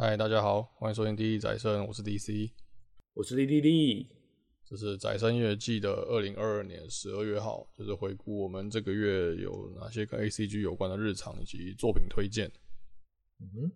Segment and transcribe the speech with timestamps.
[0.00, 2.52] 嗨，大家好，欢迎收听《第一宰生》，我是 DC，
[3.14, 4.06] 我是 DDD，
[4.64, 12.48] 这是《宰生月记》的二零二二年十二月号，就是回顾我们这个月有哪些跟 ACG 有关的日常以及作品推荐。
[13.40, 13.72] 嗯哼，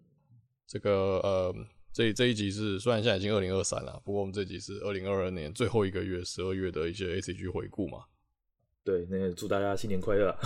[0.65, 1.53] 这个呃，
[1.93, 8.05] 这这一集是虽然现在已经二零二三了，不过我们这集是二零二二年最后一个月十二月的一些 ACG 回顾嘛。
[8.85, 10.37] 对，那个祝大家新年快乐！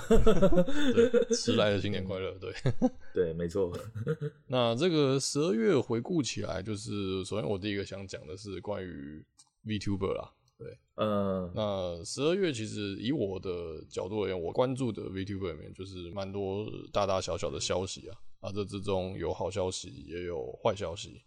[0.93, 2.37] 对， 迟来的新年快乐。
[2.39, 2.52] 对，
[3.14, 3.75] 对，没错。
[4.46, 9.24] 那这个十二月回顾起来，就是首先我第一个想讲的是关于
[9.65, 10.30] VTuber 啦。
[10.59, 21.23] 对，嗯，那十二月其实以我的角度而言，我关注的 VTuber 里面就是蛮多大大小小的消息啊，啊，这之中有好消息，也有坏消息，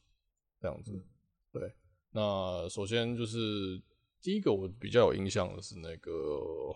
[0.62, 0.92] 这样子。
[1.52, 1.74] 对，
[2.12, 3.82] 那首先就是。
[4.22, 6.12] 第一个我比较有印象的是那个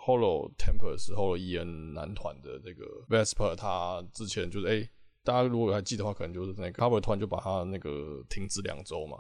[0.06, 4.90] Hollow Tempest Hollow EN 男团的那个 Vesper，他之前就是哎、欸，
[5.24, 9.18] 大家如果还记得的话，可能就是那个 Cover 团就把他那个停止两周嘛。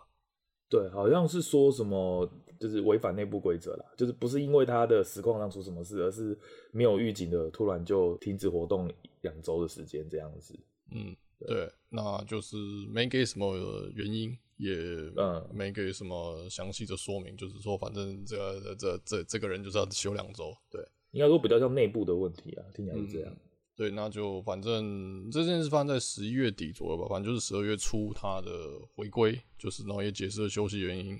[0.69, 2.27] 对，好像是说什么
[2.59, 6.35] 就是违反内部规则啦，就是不是因为他的实况上出什么事，而是
[6.71, 10.57] 没有预警的突然就停止活动两周的时间这样子。
[10.91, 12.55] 嗯，对，那就是
[12.89, 13.55] 没给什么
[13.93, 14.35] 原因。
[14.57, 14.75] 也
[15.17, 20.79] 嗯，没给什么详细的说明，嗯、就是说，反正这个、这这这个人就是要休两周，对，
[21.11, 23.31] 应该说比较像内部的问题啊，听起来是这样。
[23.33, 23.39] 嗯、
[23.75, 31.19] 对，那就反正这件事发生在十一月底左右吧，反正就是十二月初他的回归，就是然后也解释了休息原因。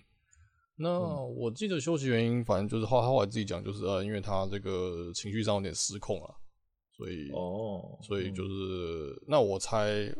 [0.76, 6.36] 那、嗯、我记得休息原因，反正就是后后来自己讲，就是呃，因为他这个情绪上有点失控了，
[6.96, 10.14] 所以哦，所以就是、嗯、那我猜。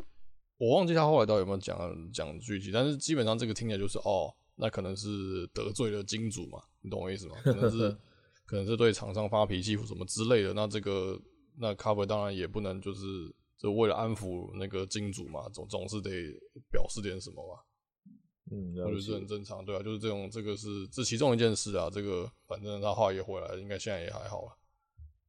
[0.56, 1.76] 我忘记他后来到底有没有讲
[2.12, 7.34] 讲具体，但是基本上这个听起来就是哦，那可能是得罪了金主嘛，你懂我意思吗？
[7.42, 7.96] 可能是
[8.46, 10.52] 可能是对厂商发脾气或什么之类的。
[10.52, 11.20] 那这个
[11.58, 16.10] 那 Cover 当然也不能就是就为了安抚那个金主嘛，总总是得
[16.70, 17.64] 表示点什么吧。
[18.50, 21.88] 嗯，我觉得是很正常，对啊，就是这种这个是这其中一件事啊。
[21.90, 24.52] 这个反正他话也回来了，应该现在也还好了。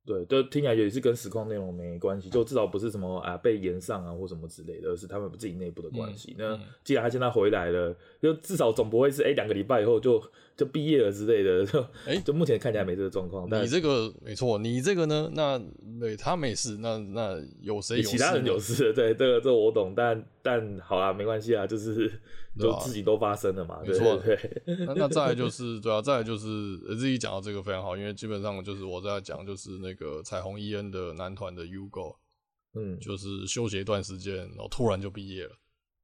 [0.05, 6.35] 对，就听起来也是跟实况内容没关系，就至少不是什么啊被延上啊或什么之类的，而是他们自己内部的关系。
[6.37, 10.21] 嗯、那既然他现在回来了，就至少总不会是哎两个礼拜以后就
[10.55, 13.49] 就毕业了之类的，就哎就目前看起来没这个状况。
[13.49, 15.29] 你这个没错，你这个呢？
[15.33, 15.59] 那
[15.99, 18.09] 对他没事，那那有谁有事？
[18.09, 18.93] 其他人有事？
[18.93, 22.11] 对，这个这个我懂，但但好啦，没关系啊，就是。
[22.57, 24.15] 就自己都发生了嘛，没错。
[24.17, 32.17] 对， 那那再来就是，对啊，再来就是自己讲到这个非常好，因为基本上就是我在讲，就是那个彩虹伊恩的男团的 U-Go，
[32.75, 35.51] 嗯，就是休息一段时间，然后突然就毕业了。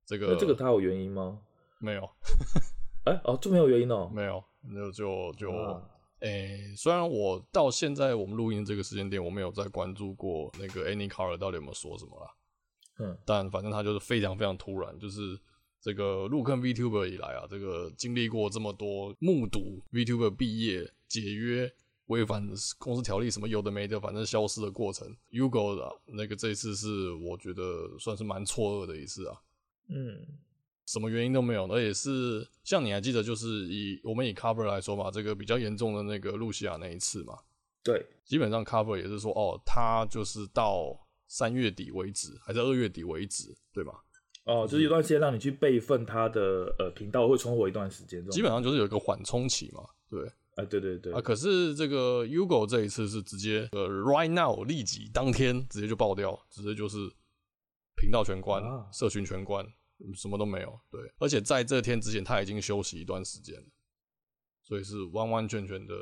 [0.06, 1.40] 这个这个他有原因吗？
[1.80, 2.04] 没有。
[3.06, 4.12] 哎、欸、哦，就没有原因哦？
[4.14, 5.50] 没有，那就就
[6.20, 12.30] 哎、欸，虽然我到现在我们录音这个时间点，我没有再关注过那个 AnyColor 到底有没有说什么啦。
[13.00, 15.40] 嗯，但反正他就是非常非常突然，就是。
[15.82, 21.74] 这个入坑 VTuber 以来啊，这个经历过这么多，目睹 VTuber 毕业、解约、
[22.06, 22.48] 违反
[22.78, 25.08] 公司条例什么有的没的，反正消失的过程。
[25.30, 29.42] U-Go 的那个这一次是我觉得算是蛮错愕的一次啊。
[29.88, 30.28] 嗯，
[30.86, 37.40] 什么原因都没有，而且是像你还记得，就是以我们以 Cover 来说嘛，这个比较严重的那个露西亚那一次嘛。
[37.84, 43.94] 对，基本上 Cover 也是说，哦，他就是到三月底为止，还是二月底为止，对吧？
[44.44, 50.26] 哦，就是一段时间让你去备份他的呃频道，会存活一段时间，基本上就是有一个缓冲期嘛，对，
[50.56, 56.98] 啊，对对对，啊，可是这个 U-Go 这一次是直接呃 right now 立即当天直接就爆掉，直接就是
[57.96, 59.64] 频道全关，啊、社群全关，
[60.16, 63.68] 什么都没有，对，而且在这天之前他已经休息一段时间了，
[64.64, 65.94] 所以是完完全全的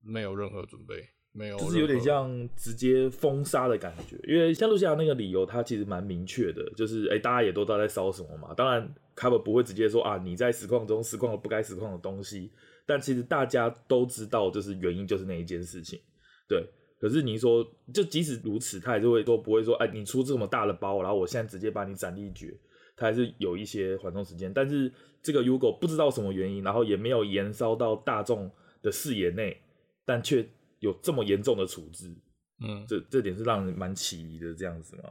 [0.00, 1.08] 没有任何准备。
[1.32, 8.52] 没有，就是有点像直接封杀的感觉，因为像露西亚那个理由，它其实蛮明确的，就是哎、欸，大家也都知道在烧什么嘛。
[8.52, 12.50] 当然，Cover 不会直接说啊，你在实况中实况了不该实况的东西，
[12.84, 16.00] 但其实大家都知道，就是原因就是那一件事情。
[16.48, 16.66] 对，
[17.00, 17.64] 可是你说，
[17.94, 22.52] 就即使如此，他还是会说不会说，哎，你出这么大的包，然后我现在直接把你斩立决，
[22.96, 24.52] 他还是有一些缓冲时间。
[24.52, 24.92] 但是
[25.22, 28.50] 这个 U-Go 不知道什么原因，然后也没有延烧到大众
[28.82, 29.56] 的视野内，
[30.04, 30.44] 但却。
[30.80, 32.14] 有这么严重的处置，
[32.60, 35.04] 嗯，这这点是让人蛮起疑的，这样子嘛。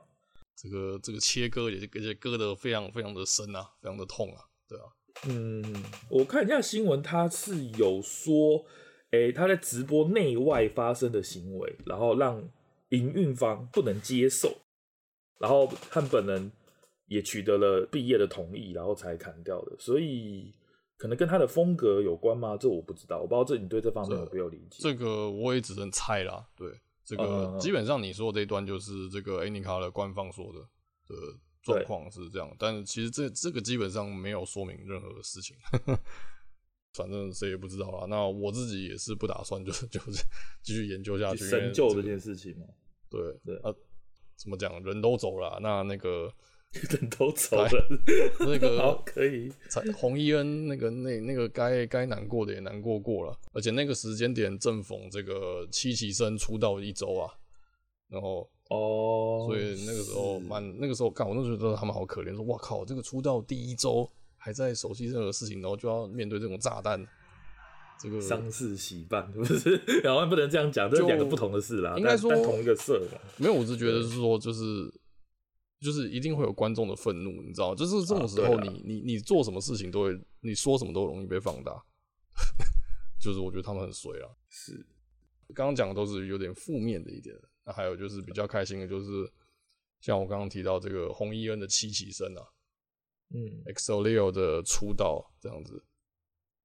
[0.55, 4.85] 这个这个切割也是而且割得非常非常的深啊，非常的痛啊，对啊。
[5.27, 5.63] 嗯，
[6.09, 8.65] 我看一下新闻，他是有说，
[9.11, 12.49] 诶、欸，他在直播内外发生的行为，然后让
[12.89, 14.57] 营运方不能接受，
[15.39, 16.51] 然后他本人
[17.05, 20.53] 也取得了毕业的同意，然后才砍掉的，所以。
[20.99, 22.57] 可能跟他的风格有关吗？
[22.57, 24.79] 这我不知道，我不知道这你对这方面有没有理解？
[24.81, 26.45] 这个我也只能猜啦。
[26.57, 26.69] 对，
[27.05, 30.59] 这个基本上你说的这一段就是这个 Anycolor 的官方说的
[31.07, 31.15] 的
[31.63, 35.55] 状况是这样，但是其实这这个基本上没有说明任何的事情，
[36.93, 38.05] 反正谁也不知道啦。
[38.09, 40.21] 那我自己也是不打算就是 就是
[40.61, 42.65] 继续研究下去深究这件事情嘛。
[43.09, 43.73] 对对啊，
[44.35, 44.83] 怎么讲？
[44.83, 46.29] 人都走了，那那个
[46.89, 47.87] 人都走了，
[48.39, 49.51] 那个 好可以。
[49.95, 57.33] 洪伊恩那个那那个该该难过的也难过过了，而且那个时间点正逢这个七期生出道一周啊，
[58.09, 58.49] 然后。
[58.69, 64.07] 哦，所以那个时候蛮那个时候看，我那时候觉得他们好可怜，说哇靠，这个出道第一周
[64.37, 67.03] 还在熟悉任何事情，然后就要面对这种炸弹，
[67.99, 69.75] 这个丧事喜办不是？
[70.05, 71.95] 然后不能这样讲，这是两个不同的事啦。
[71.97, 73.17] 应该说同一个社嘛。
[73.37, 74.61] 没有，我是觉得是说，就是
[75.79, 81.83] 就是一定会有观众的愤怒，你知道，就是这种时候你，你你你做什么事情都会，你说什么都容易被放大。
[83.19, 84.27] 就是我觉得他们很衰啊。
[84.49, 84.73] 是，
[85.53, 87.35] 刚刚讲的都是有点负面的一点。
[87.65, 89.31] 那还有就是比较开心的，就是
[89.99, 92.43] 像我刚刚提到这个洪伊恩的七期生啊，
[93.33, 95.83] 嗯，EXO Leo 的出道这样子，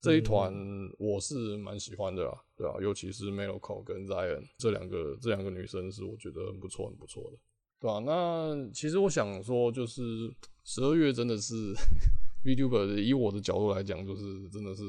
[0.01, 0.55] 这一团
[0.99, 7.39] 我是蛮喜欢的啦，对啊，尤其是 Meloko 跟 Zion 这两个这两个女生是我觉得很不错很不错的，
[7.85, 10.33] 对啊，那其实我想说，就是
[10.65, 11.75] 十二月真的是
[12.43, 14.83] VTuber 以我的角度来讲，就是真的是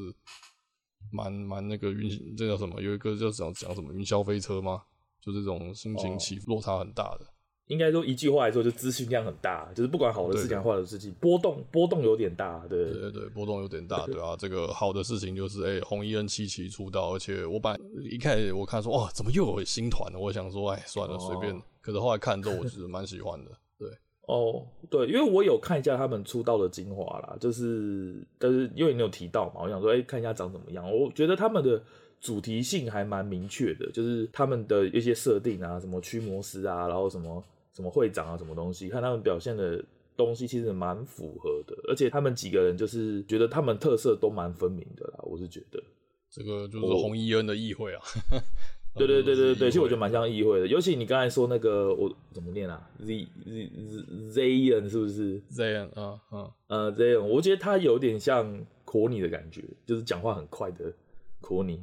[1.11, 2.81] 蛮蛮那个云，这叫什么？
[2.81, 4.81] 有一个叫讲讲什么云霄飞车吗？
[5.19, 7.25] 就这种心情起伏落差很大的，
[7.67, 14.37] 应该说一句话来说，就资讯量很大，就是不管好的事情、坏的事情，波动波动有点大，对对对，波动有点大， 对啊。
[14.37, 20.17] 这个好的事情就是，哎，红衣恩七期出道，而且我本来一开始我看说，哇，怎么又有新团了？
[20.17, 21.61] 我想说，哎，算了，随便。
[21.85, 23.87] 可是后来看之后，我是蛮喜欢的，对。
[24.27, 30.91] 哦，对，因为我有看一下他们出道的精华啦，就是，但是因为你有提到嘛，我想说，哎，看一下长怎么样。
[30.91, 31.81] 我觉得他们的。
[32.21, 39.83] 主题性还蛮明确的，就是他们的一些设定啊，什么驱魔师啊，然后什么什么会长啊，什么东西，看他们表现的
[40.17, 45.79] 东西其实蛮符合的，而且他们几个人就是觉得他们特色都蛮分明的啦，我是觉得
[46.31, 48.01] 这个就是红衣恩的议会啊，
[48.95, 53.69] 对对对对对，其实我觉得蛮像议会的，尤其你刚才说那个我怎么念啊，Z Z
[54.31, 60.93] Zion 是不是 Zion 啊嗯呃 Zion，我觉得他有点像 Kony 的感觉，就是讲话很快的
[61.41, 61.79] Kony。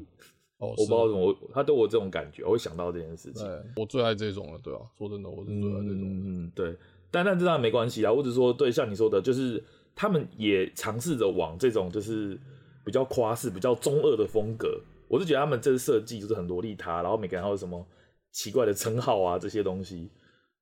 [0.58, 3.44] 哦，我不知道怎么，我他对我这种感觉，我会想到这件事情。
[3.76, 6.00] 我最爱这种了，对啊，说真的，我是最爱这种。
[6.02, 6.76] 嗯，对，
[7.10, 8.12] 但但这当然没关系啊。
[8.12, 9.62] 我只是说，对，像你说的，就是
[9.96, 12.38] 他们也尝试着往这种就是
[12.84, 14.80] 比较夸饰、比较中二的风格。
[15.12, 17.86] 我是觉得他们这设计就是很萝莉塔，然后每个人还有什么
[18.32, 20.10] 奇怪的称号啊，这些东西，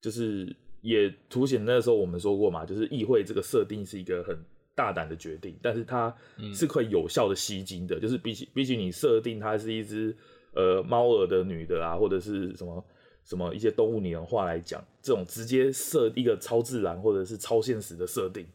[0.02, 0.52] 就是
[0.82, 4.37] 也凸显那个时候我们说过嘛，就是议会这个设定是一个很。
[4.73, 6.14] 大胆的决定，但是它
[6.55, 10.17] 是可以有效的吸金的，嗯、就是比起比起你设定它是一只
[10.55, 12.82] 呃猫耳的女的啊，或者是什么
[13.26, 18.47] 什么一些动物拟人化来讲，这种直接设一个超自然或者是超现实的设定，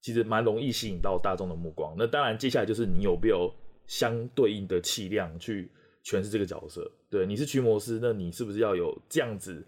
[0.00, 1.96] 其实蛮容易吸引到大众的目光。
[1.98, 3.52] 那当然，接下来就是你有没有
[3.86, 5.70] 相对应的气量去
[6.04, 6.90] 诠释这个角色？
[7.10, 9.64] 对，你是驱魔师，那你是不是要有这样子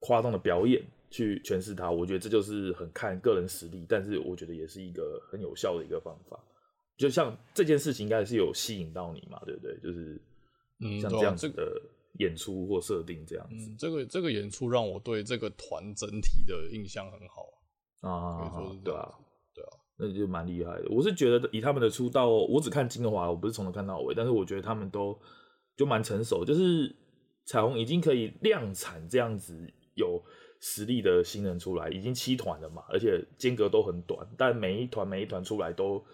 [0.00, 0.82] 夸张的表演？
[1.12, 6.38] 去诠释它，我觉得这就是很看个人实力，但是我觉得也是一个很有效的一个方法。
[6.96, 9.76] 就像这件事情，应该是有吸引到你嘛，对不对？
[9.82, 10.22] 就是
[10.78, 11.82] 嗯，像这样子的
[12.20, 13.70] 演出或设定这样子。
[13.72, 19.12] 嗯，这个这个演出让我对这个团整体的印象很好啊，对啊，
[20.00, 20.86] 那就蛮厉害的。
[20.88, 25.18] 我是觉得以他们的出道，我只看精华，我不是从头看到尾，但是我觉得他们都
[25.76, 26.96] 就蛮成熟，就是
[27.44, 30.22] 彩虹已经可以量产这样子有。
[30.62, 36.04] 实力的新人出来，已经七团了嘛，而且间隔都很短，但每一团每一团出来都，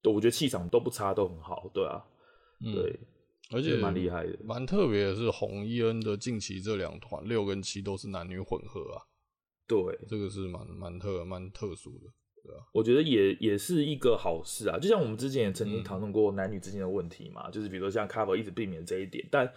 [0.00, 2.02] 都我觉得气场都不差，都很好，对啊，
[2.64, 3.00] 嗯、对，
[3.50, 9.04] 而且蛮厉害的，蛮特别的是红伊恩的近期这两团六跟七都是男女混合啊，
[9.68, 9.76] 对，
[10.08, 12.06] 这个是蛮蛮特蛮特殊的，
[12.44, 19.50] 对啊，我觉得也也是一个好事啊，就像我们之前也曾经讨论过男女之间的问题嘛，嗯、就是比如说像 Cover 一直避免这一点，但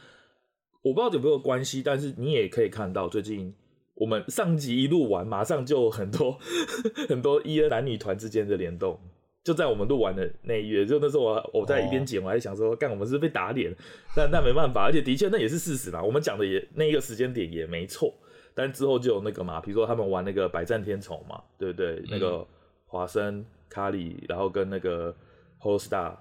[0.82, 3.54] 我不知道有没有关系，但是你也可以看到最近。
[3.98, 6.38] 我们上集一录完，马上就很多
[7.08, 9.00] 很多一男女团之间的联动，
[9.42, 13.74] 就在我们录完的那一月，就那时候我我在一边剪，我还想说，干我们是不是被打脸？
[14.14, 18.14] 但但没办法，而且的确那也是事实嘛，我们讲的也那一个时间点也没错。
[18.54, 21.96] 但之后就有那个嘛，比如说他们玩那个百战天虫嘛，对不对？
[22.00, 22.46] 嗯、那个
[22.86, 25.16] 华生、卡里，然后跟那个
[25.62, 26.18] Holstar。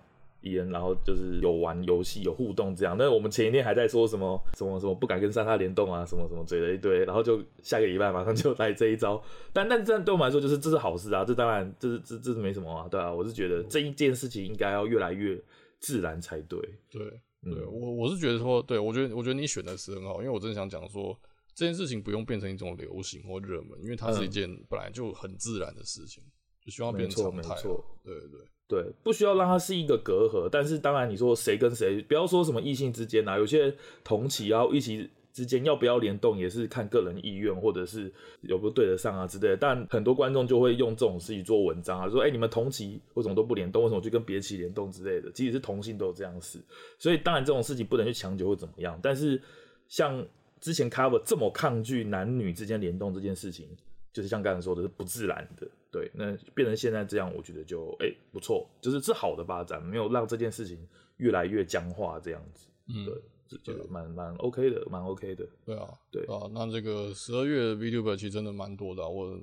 [0.71, 9.19] 然后就是有玩游戏有互动这样，那我们前一天还在说什么什么什么不敢跟三叉联动啊，什么什么嘴了一堆，然后就下个礼拜马上 就来这一招，
[9.55, 15.43] 但但这样对我们来说就是这是好事啊，这当然这是这这是没什么啊，对啊，我是觉得这一件事情应该要越来越
[15.81, 16.61] 自然才对。
[16.91, 17.03] 对，
[17.43, 21.19] 对我我是觉得说，对我觉得我觉得你选的是很好，因为我真的想讲说，
[21.55, 26.31] 这件事情不用变成一种流行或热门，因为它是一件本来就很自然的事情，嗯、
[26.65, 27.49] 就希望变成常态。
[27.49, 30.49] 没错，对对对，不需要让它是一个隔阂。
[30.51, 39.57] 但是当然，你说谁跟谁，不要说什么异性之间啊，有些同期啊一起之间要不要联动，也是看个人意愿，或者是有没有对得上啊之类的。
[39.57, 43.83] 但很多观众就会用这种事情做文章啊，说哎、欸，你们同期为什么都不联动？
[43.83, 45.31] 为什么去跟别期联动之类的？
[45.33, 46.59] 即使是同性都有这样事。
[46.99, 48.99] 所以当然这种事情不能去强求或怎么样。
[49.03, 49.41] 但是
[49.89, 50.27] 像。
[50.61, 53.69] 之前 Cover 这么抗拒男女之间联动这件事情，
[54.15, 60.85] 就是像刚才说的是不自然的，对，那变成现在这样，我觉得就哎、欸、不错，就是是好的发展，没有让这件事情
[61.19, 69.39] 越来越僵化这样子，嗯，对，就蛮蛮 OK 的，蛮 OK 的，对啊，对啊，那这个十二月 VTuber 其实真的蛮多的、啊，我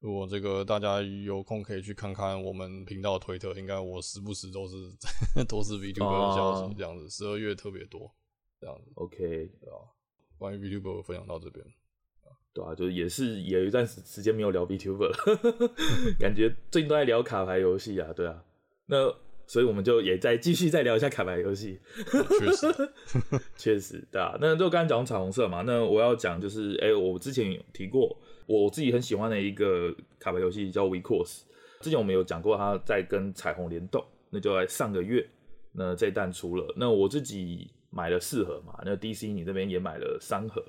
[0.00, 4.74] 如果这个大家有空可以去看看我们频道推特，应该我时不时都是
[5.48, 8.12] 都是 VTuber 的消息这样子，十二、啊、月特别多
[8.60, 9.78] 这样子，OK，对啊。
[10.36, 11.64] 关于 VTuber 分享到这边，
[12.54, 15.72] 对啊，就是也是也有一段时间没有聊 VTuber 了，
[16.20, 18.42] 感觉最近都在聊卡牌游戏啊，对啊，
[18.86, 19.12] 那
[19.46, 21.78] 所以我们就也再继续再聊一下卡牌游戏，
[22.38, 22.90] 确实，
[23.56, 28.16] 确实，对啊，那就刚刚讲彩虹色嘛，那我要讲就是，哎、欸，我之前有提过，
[28.46, 31.40] 我自己很喜欢的一个卡牌游戏叫 We Course，
[31.80, 35.26] 之前我们有讲过它在跟彩虹联动，那就在上个月，
[35.72, 37.70] 那这一弹出了，那我自己。
[37.94, 40.64] 买了四盒嘛，那 DC 你这边也买了三盒。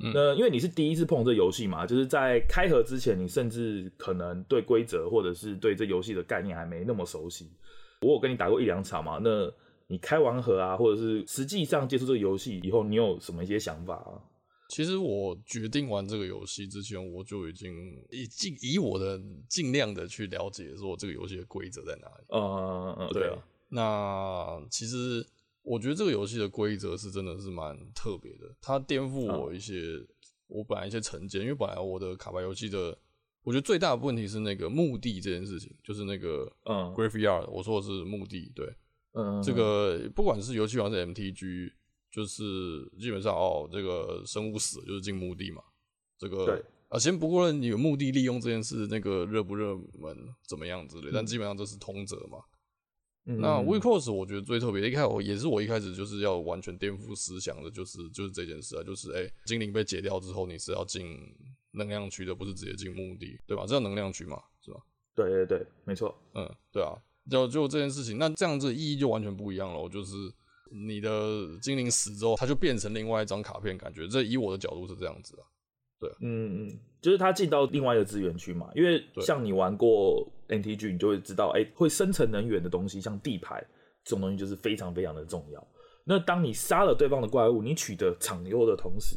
[0.00, 7.48] 嗯、那因为你是第一次碰这游戏嘛，就是在开盒之前，你甚至可能对规则或者是对这游戏的概念还没那么熟悉。
[8.00, 9.48] 我有跟你打过一两场嘛，那
[9.86, 14.18] 你开完盒啊，或者是实际上接触这个游戏以后，你有什么一些想法啊？
[14.68, 17.72] 其实我决定玩这个游戏之前，我就已经
[18.10, 22.24] 以尽以我的尽量的去了解说这个游戏的规则在哪里。
[22.30, 23.38] 嗯嗯嗯，对啊。
[23.68, 25.24] 那其实。
[25.64, 30.06] 我觉得这个游戏的规则是真的是蛮特别的，它颠覆我一些、哦、
[30.46, 32.96] 我本来一些成见，因为本来我的卡牌游戏的，
[33.42, 36.92] 我觉得最大的问题是那个墓地这件事情，就是那个嗯。
[36.94, 38.72] graveyard，我说的是墓地，对，
[39.14, 41.72] 嗯，这个不管是游戏王是 MTG，
[42.12, 42.42] 就是
[43.00, 45.62] 基本上哦，这个生物死就是进墓地嘛，
[46.18, 46.64] 这个对。
[46.90, 50.16] 啊，先不过你有墓地利用这件事，那个热不热门
[50.46, 52.38] 怎么样之类，嗯、但基本上这是通则嘛。
[53.24, 61.16] 那 WIXOSS 我觉得最特别的，一开始也是我一开始就是要完全颠覆思想的，就是就是这件事啊，就是哎、欸，精灵被解掉之后，你是要进
[61.72, 63.64] 能量区的，不是直接进墓地，对吧？
[63.66, 64.78] 这叫能量区嘛，是吧？
[65.14, 66.14] 对对对，没错。
[66.34, 66.92] 嗯，对啊，
[67.30, 69.88] 就就这件事情，那这样子意义就完全不一样了。
[69.88, 70.14] 就是
[70.70, 75.46] 你的精灵死之后，它就变成另外一张卡片，感觉这以我的角度是这样子啊。
[76.00, 83.64] 对，嗯嗯，就是它进到另外一个资源区嘛，因为像你玩过 NTG，你就会知道，哎、欸，会生成能源的东西，像地牌
[84.04, 85.66] 这种东西，就是非常非常的重要。
[86.04, 89.16] 那当你杀了对方的怪物，你取得场优的同时，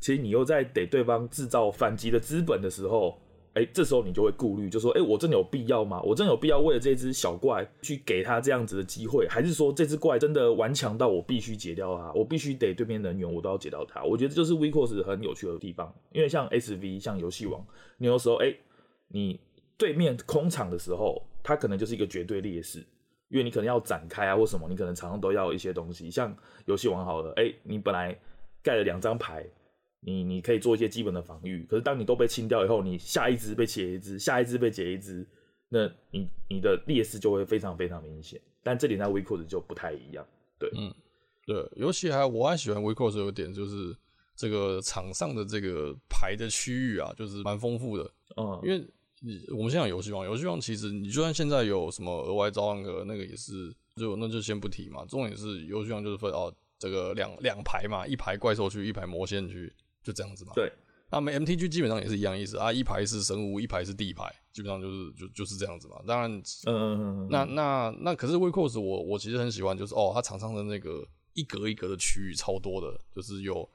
[0.00, 3.20] 其实你又在给对方制造反击的资本的时候。
[3.56, 5.98] 哎，这时候你就会顾虑，就说：哎，我真的有必要吗？
[6.02, 12.12] 我真有必要为了这只小怪去给他这样子的机会，还是说这只怪真的顽强到我必须解掉它？
[12.12, 14.04] 我必须得对面能源我都要解掉它？
[14.04, 18.54] 我觉得这就是 WIXOSS 很有趣的地方，因为像 SV 像游戏王，你有时候哎，
[19.08, 19.40] 你
[19.78, 22.80] 对面空场的时候，它可能就是一个绝对劣势，
[23.30, 26.10] 因为你可能要展开啊或什么，你可能常常都要一些东西。
[26.10, 26.36] 像
[26.66, 28.14] 游戏王好了，哎，你本来
[28.62, 29.46] 盖了两张牌。
[30.06, 35.26] 你你可以做一些基本的防御，可是当你都被清掉以后，你下一只被解一只，下一只被解一只，
[35.68, 38.40] 那你你的劣势就会非常非常明显。
[38.62, 40.24] 但这点在 WIXOSS 就不太一样，
[40.60, 40.94] 对，嗯，
[41.44, 43.96] 对，尤其还我还喜欢 WIXOSS 有点就是
[44.36, 48.86] 这个场上的这个牌的区域啊，就是蛮丰富的，嗯，因为
[49.20, 59.72] 你我们现在有游戏王，游戏王其实你就算现在有什么额外召唤格，那个也是就那就先不提嘛，重点是游戏王就是分哦这个两两排嘛，一排怪兽区，一排魔仙区。
[60.06, 60.52] 就这样子嘛。
[60.54, 60.72] 对，
[61.10, 65.96] 那么 MTG 基本上也是一样意思啊，一排是神物，一排是地牌，基本上就是就就是这样子嘛。
[66.06, 73.68] 当然，嗯嗯嗯，那那那可是 WIXOSS 我我其实很喜欢，就是哦，它场上的那个一格一格的区域超多的，就是有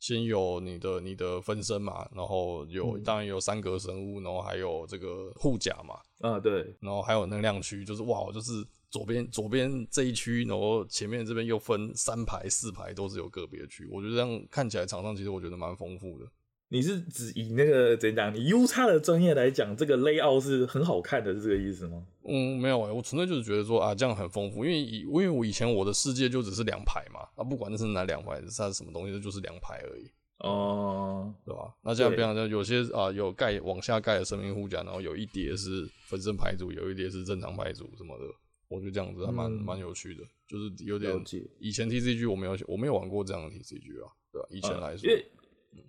[0.00, 8.64] 先有你的你的分身嘛，然后有、嗯、当然有三格神物，然后还有这个护甲嘛，啊对，然后还有能量区，就是哇，就是
[8.94, 16.26] 左边左边这一区，然后前面这边又分三排四排，都是有个别区，我觉得这样看起来场上其实我觉得蛮丰富的。
[16.68, 18.32] 你是指以那个怎样？
[18.32, 22.06] 你 U 叉的专业来讲，这个 layout 是很好看的，是这个意思吗？
[22.22, 30.08] 嗯，没有我纯粹就是觉得说啊，这样很丰富，因为以因为我以前我的世界就只是两排嘛，啊，不管那是哪两排，它是什么东西，就是两排而已。
[30.38, 31.74] 哦，对吧？
[31.82, 38.24] 那这样比方说，有些啊有盖往下盖的生命护甲，然后有一叠是分身牌组，有一叠是正常牌组什么的，
[38.68, 41.14] 我觉得这样子还蛮蛮、嗯、有趣的，就是有点
[41.58, 44.48] 以前 TCG 我没有我没有玩过这样的 TCG 啊，对吧？
[44.50, 45.24] 以前来说，因为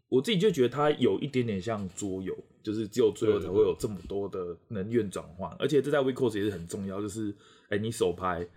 [0.10, 7.32] 我自己就觉得它有一点点像桌游，就是只有桌游才会有这么多的能源转换，而且这在 WIXOSS 也是很重要，就是
[7.70, 8.48] 哎、欸，你手牌、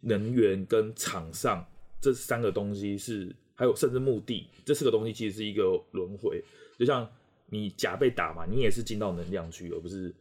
[0.00, 1.64] 能源跟场上
[2.00, 5.62] 这三个东西是，还有甚至目的这四个东西其实是一个
[5.92, 6.42] 轮回，
[6.78, 7.08] 就像
[7.46, 10.14] 你甲被打嘛，你也是进到能量区，而不是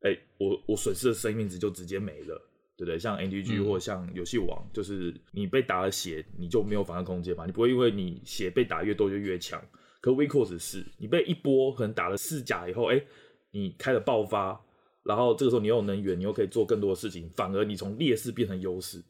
[0.00, 2.47] 哎、欸，我我损失的生命值就直接没了。
[2.78, 2.96] 对不对？
[2.96, 7.44] 像 NDG 或像游戏王，嗯，就是你被打了血，你就没有反抗空间嘛？
[7.44, 9.60] 你不会因为你血被打越多就越强。
[10.00, 13.02] 可 WIXOSS 是，你被一波可能打了四甲以后，哎，
[13.50, 14.58] 你开了爆发，
[15.02, 19.02] 然后这个时候你又有能源，你又可以做更多的事情，反而你从劣势变成优势。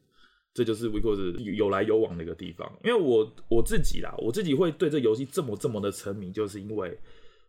[0.51, 2.67] 这就是 WIXOSS 有来有往的一个地方。
[2.83, 6.97] 因为我我自己啦，我自己会对这游戏这么这么的沉迷，就是因为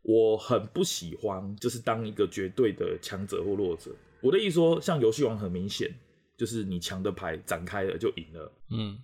[0.03, 3.91] 我很不喜欢就是当一个绝对的强者或弱者。
[4.21, 5.91] 我的意思说，像游戏王很明显。
[6.41, 8.97] 就是你强的牌展开了就赢了，嗯，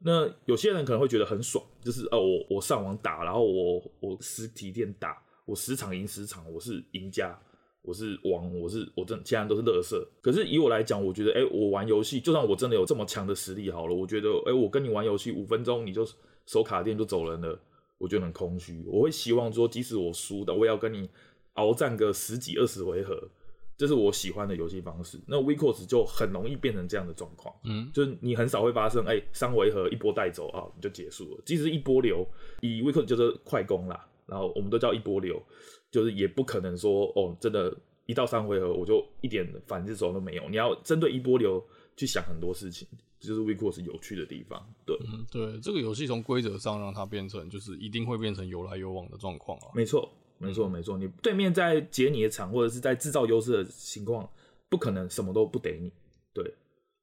[0.00, 7.34] 那有些人可能会觉得很爽，就是哦，我我上网打，然后我我实体店打，我十场赢十场，我是赢家，
[7.80, 10.06] 我是王，我是我真其他人都是垃圾。
[10.20, 16.06] 可是以我来讲，我觉得，哎、欸，我玩游戏，就算我真的有这么强的实力好了，我觉得，哎、欸，我跟你玩游戏五分钟你就
[16.44, 17.58] 手卡店就走人了，
[17.96, 18.84] 我觉得很空虚。
[18.86, 21.08] 我会希望说，即使我输的，我也要跟你
[21.54, 23.30] 鏖战个十几二十回合。
[23.76, 25.20] 这是我喜欢的游戏方式。
[25.26, 31.42] 那 WIXOSS 就很容易变成这样的状况，嗯，就是你很少会发生，哎、欸，三回合一波带走啊，你就结束了。
[31.44, 32.26] 即使一波流，
[32.60, 35.42] 以 WIXOSS 就是快攻啦，然后我们都叫一波流，
[35.90, 37.76] 就是也不可能说，哦，真的，
[38.06, 40.48] 一到三回合我就一点反制手都没有。
[40.48, 41.64] 你要针对一波流
[41.96, 42.86] 去想很多事情，
[43.18, 44.64] 这就是 WIXOSS 有趣的地方。
[44.86, 49.68] 对，嗯，对，这个游戏从规则上让它变成，就是一定会变成有来有往的状况啊。
[49.74, 50.08] 没错。
[50.42, 54.28] 没错，没错，你对面在解你的场，或者是在制造优势的情况，
[54.68, 55.92] 不可能什么都不给你，
[56.34, 56.52] 对，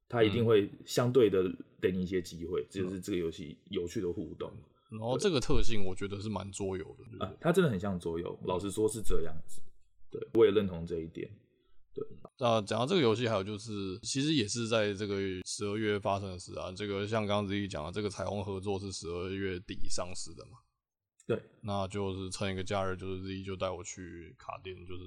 [0.09, 1.43] 他一定会相对的
[1.81, 4.51] 给你一些机会，这、嗯、就是这个游戏有趣的互动。
[4.91, 9.61] 然后这个特性，我觉得是蛮桌游的，对，啊，它真的很像桌游，老实说是这样子，
[10.11, 11.29] 对，我也认同这一点。
[11.93, 12.05] 对，
[12.39, 15.15] 那讲到这个游戏，还有就是，其实也是在这个
[15.45, 20.57] 十二月发生的事啊，这个像刚刚自己讲的，这个彩虹合作是十二月底上市的嘛。
[21.29, 25.03] 对，那就是趁一个假日，就是 Z 就带我去卡店，就是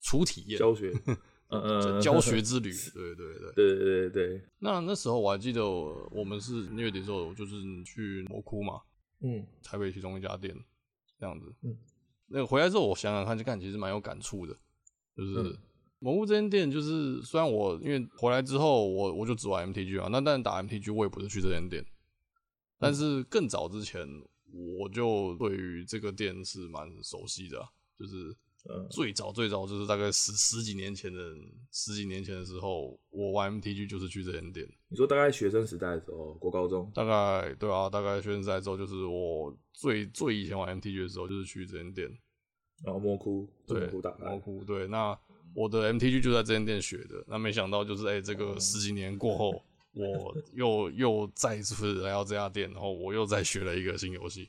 [0.00, 0.90] 初体验教学，
[1.52, 2.72] 嗯嗯，教学之旅。
[2.94, 4.42] 对对对对对对对。
[4.60, 8.80] 那那时候我还记得，我们是月底的时候，就是去魔窟嘛，
[9.20, 10.56] 嗯，台北其中一家店，
[11.18, 11.54] 这样子。
[11.60, 11.76] 嗯，
[12.28, 14.56] 那个回来之后，我想想看，就看其实蛮有感触的，
[15.14, 15.54] 就是
[15.98, 21.84] 魔窟这间店，就是虽然我因为回来之后，我我就只玩 MTG 啊，那但打 MTG 我也不是去这间店，
[22.78, 24.08] 但是更早之前。
[24.52, 28.36] 我就对于这个店是蛮熟悉的，啊，就是
[28.90, 31.34] 最早最早就是大概十十几年前的
[31.70, 34.68] 十几年前的时候，我玩 MTG 就是去这间店。
[34.88, 36.90] 你说大概学生时代的时候，国高中？
[36.94, 42.08] 大概对啊，大概学生时代之后，就是我最最以前玩 MTG 的时候，就是去这间店。
[42.84, 44.86] 然后魔窟，对，魔窟打魔窟，对。
[44.88, 45.18] 那
[45.54, 49.64] 我的 MTG 就在这间店学的，那没想到就是哎、欸，这个十几年过后。
[49.94, 54.48] 我 又又再次来到这家店，然后我又再学了一个新游戏，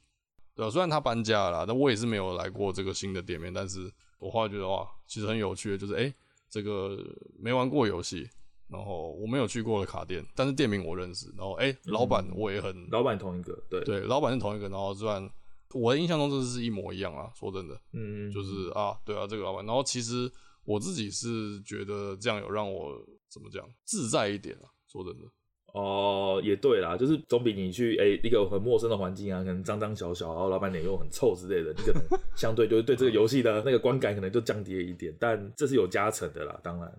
[0.56, 3.54] 对啊，虽然他搬家了啦，但我也是没有来过这个新的店面。
[3.54, 6.14] 但是我后来觉得哇，其实很有趣的，就是哎、欸，
[6.50, 6.98] 这个
[7.38, 8.30] 没玩过游戏，
[8.70, 15.30] 然后我没有去过的卡店，但是店名我认识，然后哎、欸，老板我也很，嗯、老板同一个，对对，老板是同一个，然后虽然
[15.74, 20.32] 我的印象中这是一模一样啊，说真的，嗯，就是啊，对啊，这个老板，然后其实
[20.64, 22.96] 我自己是觉得这样有让我
[23.28, 24.70] 怎么讲自在一点啊。
[24.94, 25.28] 说真的，
[25.74, 32.02] 哦，也对啦，就是总比你去哎、欸、一个很陌生的环境啊，可能脏脏小小，然后老板脸又很臭之类的，你可能
[32.38, 36.94] 相对就是对这个游戏的那个观感可能就降低了一点，但这是有加成的啦，当然。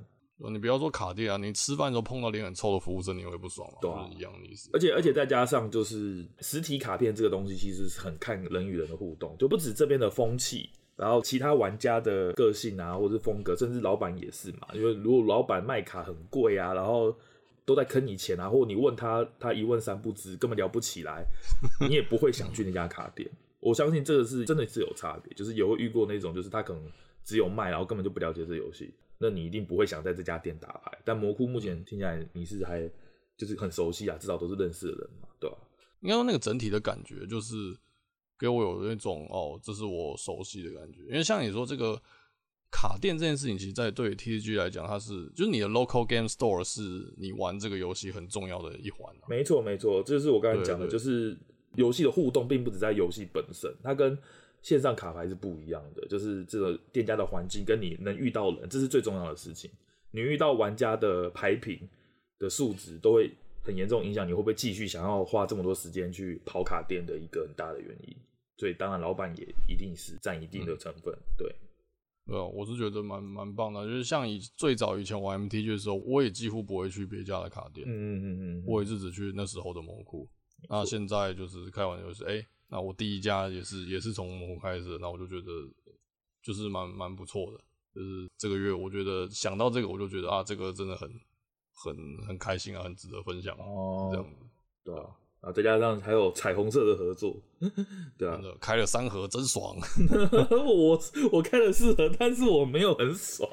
[0.50, 3.78] 你不要说卡地啊，你吃饭的时候碰到脸很臭的服务生，你会不爽吗？
[3.80, 4.68] 对啊，就是、一样的意思。
[4.72, 14.66] 而且而且再加上就是实体卡片这个东西，其实是很看人与人的互动，就不止这边的风气，然后其他玩家的个性啊，或者是风格，甚至老板也是嘛。
[14.74, 17.16] 因为如果老板卖卡很贵啊，然后。
[17.64, 21.24] 都在坑你钱啊，或者你问他，他一问三不知，根本聊不起来，
[21.88, 23.28] 你也不会想去那家卡店。
[23.60, 26.82] 我相信这个是真的是有差别，就是有遇过那种，就是他可能
[27.24, 30.98] 只有卖，然后根本就不了解这游戏，那你一定不会想在这家店打牌。
[31.04, 32.86] 但魔窟目前听起来你是还
[33.36, 35.56] 就是很熟悉啊，至少都是认识的人嘛，对吧？
[36.00, 37.54] 应该说那个整体的感觉就是
[38.38, 42.00] 给我有那种哦，这是我熟悉的感觉，因为像你说这个。
[42.74, 46.82] 卡店这件事情，其实，在对 TCG 来讲，它是就是你的 local game store 是
[47.16, 49.22] 你玩这个游戏很重要的一环啊。
[49.28, 51.36] 没错，没错，这是我刚才讲的，就是
[51.76, 54.18] 游戏的互动并不只在游戏本身，它跟
[54.60, 56.04] 线上卡牌是不一样的。
[56.08, 59.70] 就是这个店家的环境跟你能遇到人，这是最重要的事情。
[60.10, 61.78] 你遇到玩家的牌品
[62.40, 63.30] 的素质，都会
[63.62, 68.16] 很严重影响你会不会继续想要花这么多时间去跑卡店的一个很大的原因。
[68.56, 71.54] 所以当然老板也一定是占一定的成分，嗯、对。
[72.26, 80.28] 对啊，我是觉得蛮蛮棒的，就是像以最早以前玩 MTG 的时候，我也几乎不会去别家的卡店，嗯嗯嗯嗯，我也是只去那时候的蒙库。
[80.68, 85.46] 那现在就是开玩笑，就是哎，那我第一家也是也是从蒙库开始，那我就觉得
[86.42, 87.58] 就是蛮蛮不错的，
[87.94, 91.10] 就是这个月我觉得想到这个，我就觉得啊，这个真的很
[91.74, 94.36] 很很开心啊，很值得分享哦，这样子，
[94.84, 95.04] 对啊。
[95.44, 97.36] 啊，再加上还有彩虹色的合作，
[98.16, 99.76] 对啊，开了三盒真爽。
[100.50, 100.98] 我
[101.30, 103.46] 我开了四盒，但是我没有很爽。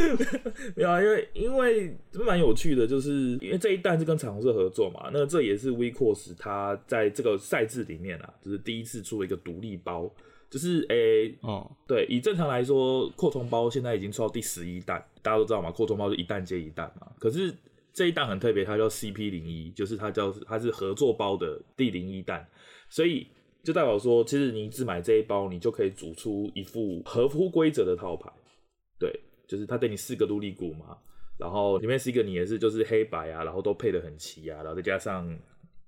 [0.74, 10.10] 没有啊，因为因为蛮有趣的，就是因为这一弹是跟彩虹色合作嘛，那这也是 WIXOSS 它在这个赛制里面啊，就是第一次出了一个独立包，
[10.48, 17.54] 就是诶，欸、嗯，对，以正常来说，扩充包现在已经出到第十一弹，大家都知道嘛，扩充包是一弹接一弹嘛，可是。
[17.98, 22.48] 这一档很特别，它叫 CP 零一，就是它叫它是合作包的第零一弹，
[22.88, 23.26] 所以
[23.64, 28.30] 就代表说，其实你只买这一包，你就可以组出一副合乎规则的套牌。
[29.00, 29.12] 对，
[29.48, 30.96] 就是它给你四个陆力古嘛，
[31.40, 35.36] 然后里面四个你也是就是黑白啊，然后都配得很齐啊，然后再加上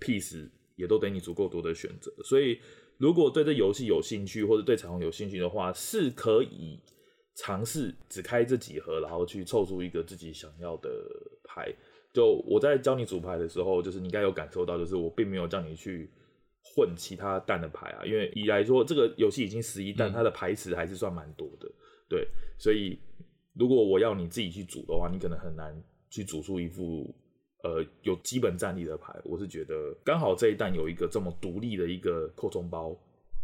[0.01, 2.13] piece 也都给你足够多的选择。
[2.25, 2.59] 所以
[2.99, 6.77] 如果对这游戏有兴趣，或者对彩虹有兴趣的话，是可以
[7.37, 10.91] 尝试只开这几盒，然后去凑出一个自己想要的
[11.45, 11.73] 牌。
[12.13, 16.11] 就我在教你组牌的时候，就是你应该有感受到，就是我并没有叫你去
[16.63, 21.71] 混其他蛋的牌啊，因为以来说这个游戏已经十一蛋，它的牌池还是算蛮多的，
[22.09, 22.27] 对，
[22.59, 22.99] 所以
[23.55, 25.73] 如果我要你自己去组的话，你可能很难
[26.11, 27.15] 去组出一副
[27.63, 29.15] 呃有基本战力的牌。
[29.25, 32.97] 我是觉得刚好这一弹有一个这么独立的一个扩充包，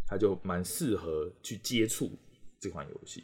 [0.05, 2.11] 它就蛮适合去接触
[2.59, 3.23] 这款游戏。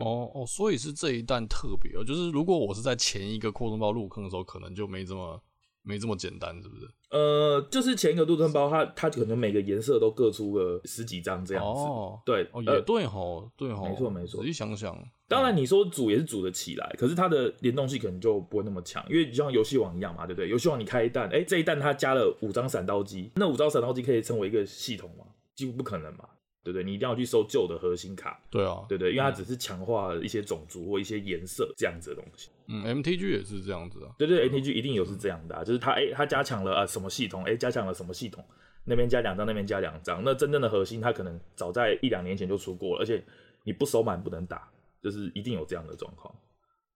[0.00, 5.40] 哦哦，所以是这一弹特别哦，就是如果我是在前一个扩充包入坑的时候，可能就没这么
[5.82, 6.88] 没这么简单，是不是？
[7.10, 11.82] 呃，就是前一个入坑包，它它可能每个颜色都各出个十几张这样子。
[11.82, 14.40] 哦，对，哦也对吼，对吼，没错没错。
[14.40, 20.48] 仔细想想，当然你说组也是组得起来，可是它的联动性可能就不会那么强，因为就像游戏王一样嘛，对不对？
[20.48, 25.24] 游戏王你开一弹，哎，这一弹它加了五张闪刀机，那五张闪刀机可以称为一个系统吗？
[25.54, 26.24] 几乎不可能嘛。
[26.64, 28.40] 对对，你一定要去收旧的核心卡。
[28.50, 32.48] 对啊，对对，因为它只是强化一些种族或一些颜色这样子的东西。
[32.66, 34.10] 嗯，MTG 也是这样子啊。
[34.18, 38.42] 对对，MTG 一定有是这样的，啊，就是它哎，它加强了啊什么系统，哎，加强了什么系统，
[38.86, 40.22] 那边加两张，那边加两张。
[40.24, 43.22] 那真正的核心，它可能早在一两年前就出过了，而且
[43.64, 44.66] 你不收满不能打，
[45.02, 46.34] 就是一定有这样的状况。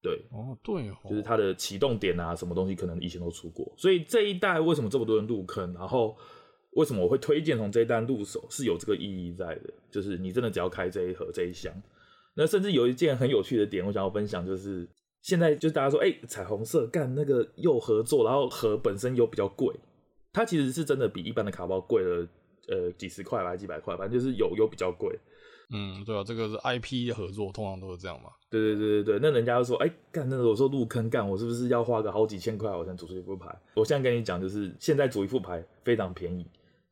[0.00, 6.16] 对，哦对哦，就是它的启动点啊，什么东西可能以前都出过，所以这一代为什么这么多人入坑，然后。
[6.72, 8.46] 为什么我会推荐从这一单入手？
[8.50, 11.72] 是有这个意义在的，就是你真的只要开这一盒这一箱。
[12.34, 14.88] 那甚至有一件很有趣的点，我想要分享，就是
[15.22, 19.74] 现在就大家说，哎、欸，彩虹色干那个又合作，然后盒本身又比较贵，
[20.32, 22.28] 它其实是真的比一般的卡包贵了，
[22.68, 25.18] 呃，几十块吧，几百块，反正就是有有比较贵。
[25.70, 28.30] 嗯，对啊，这个是 IP 合作，通常都是这样嘛。
[28.48, 33.54] 对对对对对，那人家就说，哎、欸，干那个我说入坑干，我是不是要花个好几千块我才组出一副牌？
[33.74, 36.46] 我现在跟你讲，就是现在组一副牌非常便宜。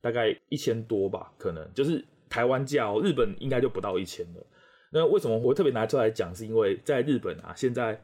[0.07, 4.47] 大概一千多吧，可能就是台湾价哦，日本应该就不到一千了。
[4.93, 6.33] 那为什么我会特别拿出来讲？
[6.33, 8.01] 是因为在日本啊，现在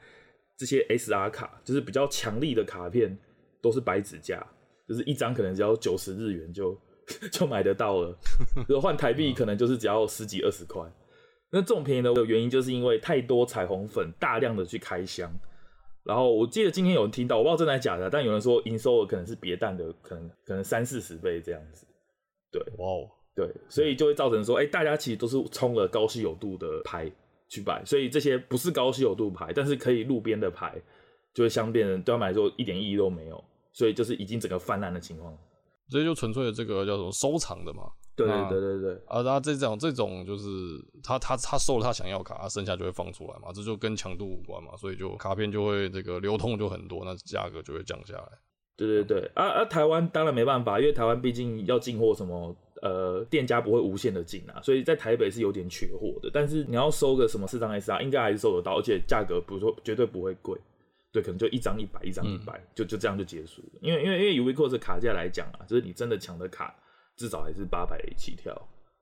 [0.56, 3.16] 这些 SR 卡就是比较强力的卡片，
[3.60, 4.44] 都是白纸价，
[4.88, 6.76] 就是一张可能只要九十日元就
[7.30, 8.18] 就买得到了，
[8.66, 10.82] 如果换台币可能就是只要十几二十块。
[11.52, 15.30] 那这种便宜的原因，就是因为太多彩虹粉大量的去开箱。
[16.02, 21.86] 然后我记得今天有人听到，我不知道真的假的，但有人说营收额可能是别蛋的，可能可能三四十倍这样子。
[22.52, 27.10] 对，哇哦，对，所以就会造成说，哎，大家其实都是冲了高稀有度的牌
[27.48, 30.80] 去摆，所以这些不是高稀有度牌，但是可以路边的牌，
[31.32, 35.36] 就会相变对他们来说一点意义都没有，所以就是已经整个泛滥的情况，
[35.88, 40.46] 所以就纯粹的这个叫什么收藏的嘛，对对对对对，啊，那这种这种就是
[41.02, 48.28] 他他他收了他想要卡，他剩下就会放出来嘛，这就跟强度无关嘛，所以就卡片就会这个流通就很多，那价格就会降下来。
[48.86, 49.64] 对对对，啊啊！
[49.64, 56.30] 台湾当然没办法，因为台湾毕竟要进货，什么呃，店家不会无限的进啊，所以在台北是有点缺货的。
[56.32, 60.58] 但是你要收个什么四张 SR，应该还是收得到，而且价格不说绝对不会贵。
[61.12, 63.78] 对，可能就一张一百，一张一百，就就这样就结束了。
[63.82, 66.74] 因为因为因为以 WIXOSS 卡价来讲啊，就是你真的抢的卡，
[67.16, 68.56] 至少还是八百起跳，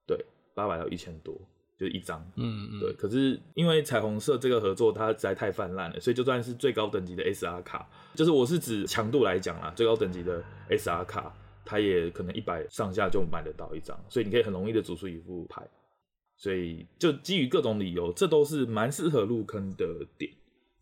[0.07, 0.23] 对，
[0.55, 1.40] 八百到一千多。
[1.81, 2.93] 就一张，嗯嗯，对。
[2.93, 15.66] 可是因为彩虹色这个合作，它实在太泛滥了，所以就算是最高等级的 SR 卡，就是我是指强度来讲啦，最高等级的 SR 卡，它也可能一百上下就买得到一张，所以你可以很容易的组出一副牌。
[16.37, 20.31] 所以就基于各种理由，这都是蛮适合入坑的点。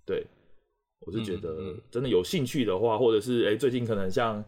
[0.05, 0.27] 对，
[1.07, 4.45] 我是觉得真的有兴趣的话，或者是哎、欸、最近可能像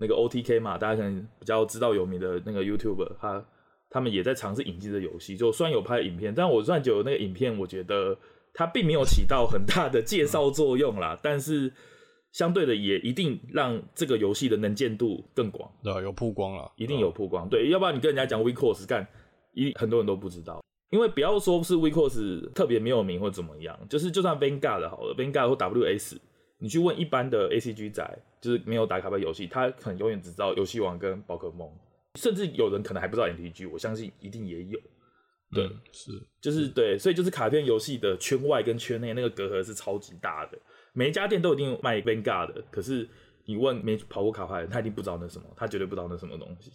[0.00, 3.44] 那个 OTK 嘛，大家可能比较知道有名的那个 YouTuber，他。
[3.92, 5.36] 他们也在尝试引进这游戏。
[5.36, 8.18] 就虽然有拍影片，但我算觉得那个影片，我觉得
[8.54, 11.16] 它并没有起到很大的介绍作用啦。
[11.22, 11.70] 但是
[12.32, 15.70] 相对的，也一定让这个游戏的能见度更广。
[15.84, 17.46] 对，有曝光了，一定有曝光。
[17.48, 19.06] 对，要不然你跟人家讲 WIXOSS 干，
[19.52, 20.62] 一很多人都不知道。
[20.90, 26.16] 因为不要说是 WIXOSS 特别没有名或怎么样，就是就算 Vanguard 好了，Vanguard 或 WS，
[26.58, 31.66] 你去问一般的 ACG 仔，就是没有打卡牌游戏，他可能永远只知道游戏王跟宝可梦，
[32.18, 34.78] 甚至有人可能还不知道 MTG，我相信一定也有。
[35.52, 40.58] 对，嗯、是，就是对，所以就是卡片游戏的圈外跟圈内那个隔阂是超级大的，
[40.92, 43.08] 每一家店都一定卖 Vanguard 的，可是
[43.44, 46.72] 你问没跑过卡牌的人，他一定不知道那什么，他绝对不知道那什么东西。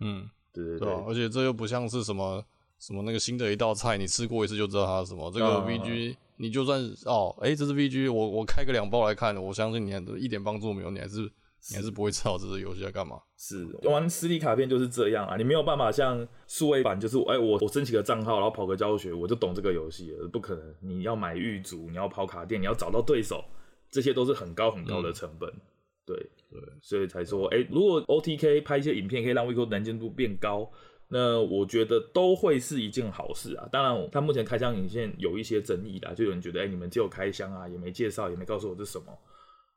[0.00, 2.44] 嗯，对对对，而且这又不像是什么。
[2.78, 5.30] 什么那个新的一道菜，你吃过一次就知道它是什么。
[5.30, 11.26] 这个 VG，你就算哦，哎、欸，这是 VG，我我开个两包来看，我相信你还一点帮助没有，你还，是
[11.70, 13.20] 你还是不会知道这个游戏在干嘛。
[13.36, 20.74] 是玩实体卡片就是这样啊，你没有办法像数位版，就是哎、欸，我我申请个账号，然后跑个教学，我就懂这个游戏了，不可能。
[20.80, 23.44] 你要买玉组，你要跑卡店，你要找到对手，
[23.90, 25.48] 这些都是很高很高的成本。
[25.50, 25.60] 嗯、
[26.06, 26.16] 对
[26.50, 30.70] 对，所以才说，哎、欸，如果 OTK 拍一些影片，可以让 WIXOSS 能见度变高。
[31.08, 33.68] 那我觉得都会是一件好事啊。
[33.70, 39.16] 当然，他目前开箱影片有一些争议啦，就有人觉得，哎、欸，你们只有开箱啊，也没介绍，也没告诉我这是什么，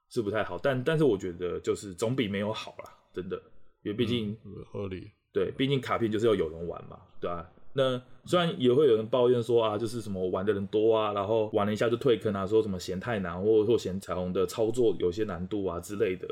[0.09, 0.57] 是不太好。
[0.57, 3.37] 但但是我觉得就是总比没有好啦，真的，
[3.83, 5.11] 因为毕竟、嗯、合理。
[5.31, 7.51] 对，毕竟卡片就是要有人玩嘛，对吧、啊？
[7.73, 16.27] 那虽然也会有人抱怨说啊，就是什么玩的人多啊，然后玩了一下就退坑啊，说什么嫌太难，或或嫌彩虹的操作有些难度啊之类的。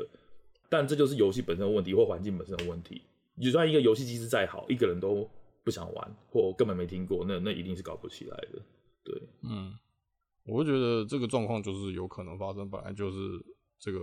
[0.68, 3.00] 但这就是游戏本身的问题，或环境本身的问题。
[3.40, 5.30] 就算一个游戏机制再好，一个人都
[5.62, 8.60] 不想玩，或根本没听过，那那一定是搞不起来的。
[9.04, 9.72] 对，嗯，
[10.44, 13.18] 我会觉得这个状况就是有可能发生，本来就是
[13.78, 13.98] 这个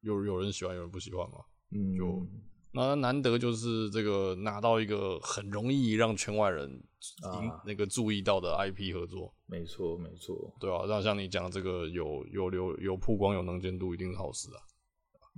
[0.00, 1.38] 有有人喜欢，有人不喜欢嘛。
[1.70, 2.26] 嗯，就
[2.74, 6.82] 那难得就是这个拿到一个很容易让圈外人
[7.22, 9.34] 啊那个注意到的 IP 合作。
[9.46, 14.60] 没错，没错，对啊，那像你讲这个有有流有曝光有能见度，一定是好事啊。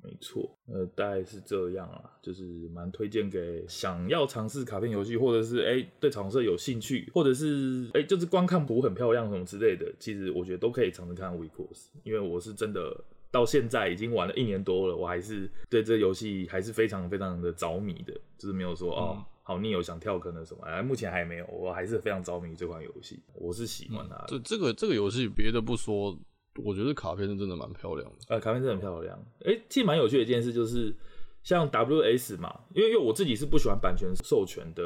[0.02, 13.02] 没错，呃，大概是这样啊，就是蛮推荐给想要尝试卡片游戏，或者是哎、欸、对彩虹社有兴趣，或者是哎、欸、就是光看图很漂亮什么之类的，其实我觉得都可以尝试看 WIXOSS，因为我是真的
[13.34, 24.24] 到现在已经玩了一年多了，我还是对这游戏还是非常非常的着迷的，就是没有说哦好腻，有想跳坑的什么，哎，目前还没有，我还是非常着迷这款游戏，我是喜欢它的。
[24.28, 26.16] 这、嗯、这个这个游戏别的不说。
[26.62, 29.18] 我觉得卡片是真的蛮漂亮的，呃，卡片真的很漂亮。
[29.40, 30.94] 哎、欸，其实蛮有趣的一件事就是，
[31.42, 34.84] 像 WS 嘛，因为因为我自己是不喜欢版权授权的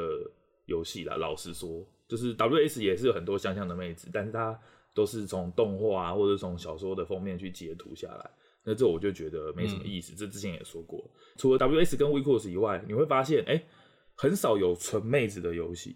[0.65, 1.15] 游戏啦。
[1.15, 4.59] 老实说，就是 WS 也是有很多香香的妹子，但是它
[4.93, 8.31] 都是从动画啊，或者从小说的封面去截图下来，
[8.65, 10.13] 那这我就觉得没什么意思。
[10.13, 13.65] 嗯、这之前也说过，除了 WS 跟 WIXOSS 以外，你会发现，哎、欸，
[14.15, 15.95] 很少有纯妹子的游戏，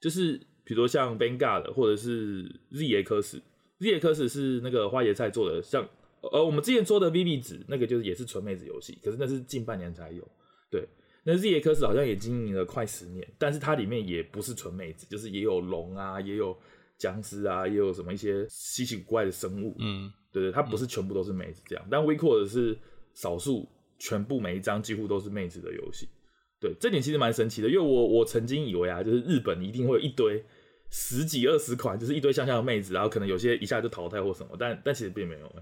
[0.00, 3.40] 就是比如说像 Vanguard 或者是 ZX。
[3.80, 5.86] ZX 是那个花椰菜做的，像
[6.32, 10.26] 呃我们之前说的 Vivid 子那个就是也是纯妹子游戏，可是那是近半年才有。
[10.70, 10.88] 对，
[11.24, 16.56] 那 ZX 好像也经营了快十年，但是它里面也不是纯妹子，就是也有龙啊，也有
[17.04, 19.76] 僵尸啊，也有什么一些稀奇古怪的生物。
[19.78, 22.78] 嗯，对对，它不是全部都是妹子这样，嗯、但 WIXOSS 是
[23.12, 26.08] 少数全部每一张几乎都是妹子的游戏。
[26.58, 30.42] 对，这点其实蛮神奇的，因为我我曾经以为啊，就是日本一定会有一堆。
[30.90, 35.52] 十几二十款，就是一堆香香的妹子，然后可能有些一下就淘汰或什么，但但其实并没有，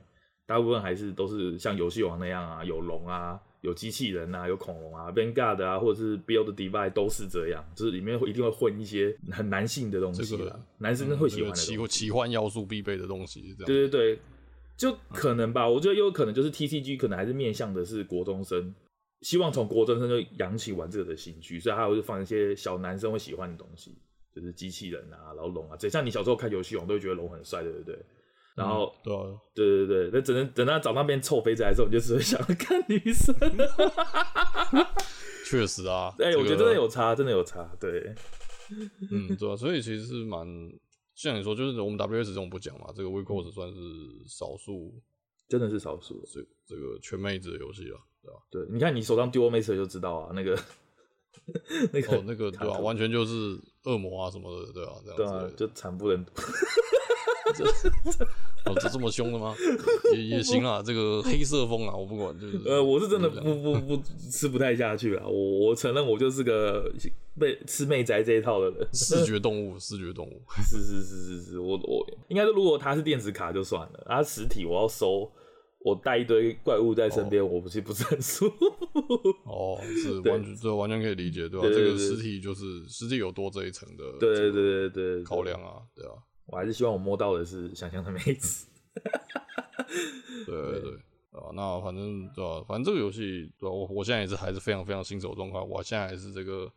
[0.47, 13.67] 大部分还是都是像游戏王那样啊，有龙啊，有机器人啊，有恐龙啊，Vanguard 啊，或者是 Build Divide 都是这样，就是里面会一定会混一些很男性的东西啦，这个、男生会喜欢的奇、嗯这个、奇幻要素必备的东西，这样。
[13.67, 14.21] 对对对，
[14.77, 18.75] 就可能吧，我觉得有可能就是 TCG 可能还是面向的是国中生，
[19.23, 23.97] 希望从国中生就养起玩这个的兴趣，所以还会放一些小男生会喜欢的东西。
[24.35, 27.99] 就是机器人啊，然后龙啊，这像你小时候看游戏王都会觉得龙很帅，对不对？
[28.55, 33.35] 然后，嗯、对、啊、对对对，那只能等到找那边臭肥仔的时候，你就只会想看女生。
[35.47, 38.15] 确实啊， 哎、我觉得真的有差，真的有差，对。
[39.11, 40.47] 嗯，对啊，所以其实是蛮
[41.15, 43.79] 像你说，就是我们 WS 这种不讲嘛，这个 w e c o s 算是
[44.27, 44.95] 少数，
[45.49, 48.39] 真的是少数，这这个全妹子的游戏了，对吧？
[48.51, 50.59] 对，你看你手上 Duel Master 就知道啊，那个。
[51.93, 56.33] 那个哦，那个对啊，完全就是恶魔啊什么的，对啊，这样子对啊，就惨不忍睹。
[58.65, 59.55] 哦，这 这么凶的吗？
[60.15, 65.25] 也也行啊，这个黑色风啊，我不管，就是呃，我是真的不不不，吃不太下去啊。
[65.27, 66.93] 我我承认我就是个
[67.39, 75.31] 被吃妹宅这一套的人，视觉动物，视觉动物， 是是是是是，我我应该说，如果它是电子卡就算了，它实体我要收。
[75.85, 78.67] 我带一堆怪物在身边，哦、我不是不是很舒服。
[79.45, 81.67] 哦，是完全这完全可以理解，对吧？
[81.69, 86.13] 这个实体就是实体有多这一层的，对对对对考量啊，对啊。
[86.47, 88.67] 我还是希望我摸到的是想象的妹子。
[90.47, 90.93] 对对对
[91.33, 92.65] 啊，那反正对吧？
[92.67, 93.75] 反正这个游戏对吧？
[93.75, 96.71] 我我现在也是还是非常非常新手状况，我现在还是这个。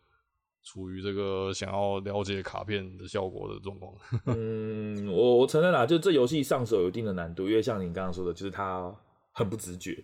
[0.67, 3.93] 处于这个想要了解卡片的效果的状况。
[4.36, 8.91] 嗯，我我承认啦，就这游戏上手有一定的难度，因为像你刚刚说的，就是它
[9.32, 10.04] 很不直觉，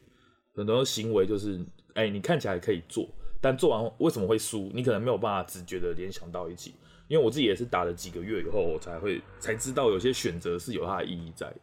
[0.53, 1.57] 很多行为就是，
[1.95, 3.09] 哎、欸，你看起来可以做，
[3.41, 4.69] 但做完为什么会输？
[4.71, 6.75] 你可能没有办法直觉的联想到一起。
[7.11, 11.53] 因为我自己也是打了几个月以后，我才会才知道有些选择是有它的意义在。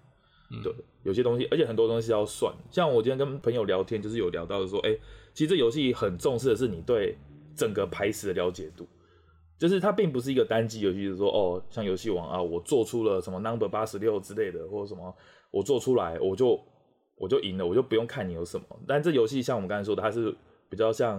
[0.50, 2.54] 嗯、对，有些东西，而且很多东西要算。
[2.70, 5.00] 像我今天跟朋友聊天，就是有聊到说，哎、欸，
[5.32, 7.16] 其实这游戏很重视的是你对。
[7.56, 8.86] 整个牌池的了解度，
[9.58, 15.12] 就是它并不是一个单机游戏，就是说哦，像游戏王啊，我做出了什么 number 八十六之类的，或者什么，
[15.50, 16.56] 我做出来我就
[17.16, 18.64] 我就赢了，我就不用看你有什么。
[18.86, 20.32] 但这游戏像我们刚才说的，它是
[20.70, 21.18] 比较像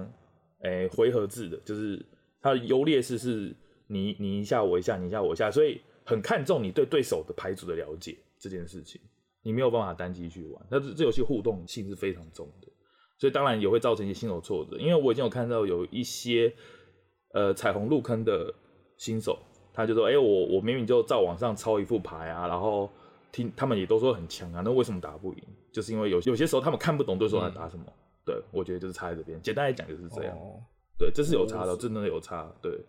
[0.61, 2.01] 诶、欸、回合制的，就是
[2.41, 3.53] 它的优劣势是
[3.91, 9.01] 你你一下我一下，你一下我一下，所以很看重你对对手的牌组的了解这件事情，
[9.41, 10.65] 你没有办法单机去玩。
[10.69, 12.67] 那这这游戏互动性是非常重的。
[13.17, 16.53] 所以当然也会造成一些新手挫折，因为我已经有看到有一些
[17.33, 18.53] 呃彩虹入坑的
[18.95, 19.37] 新手，
[19.73, 22.89] 他就说：“哎、欸，我我明明就照网上抄一副牌啊，然后
[23.31, 25.43] 听他们也都说很强啊，那为什么打不赢？
[25.73, 27.83] 就是因为有有些时候他们看不懂对手在打什么。
[27.87, 27.93] 嗯”
[28.25, 29.41] 对，我觉得就是差在这边。
[29.41, 30.37] 简单来讲就是这样。
[30.37, 30.61] 哦、
[30.97, 32.49] 对，这是有差的，真的有差。
[32.61, 32.79] 对，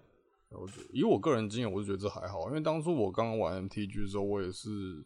[0.58, 5.04] 我觉得以我个人经验，我是觉得这还好，因为当初我刚刚玩 MTG 的时候，我也是。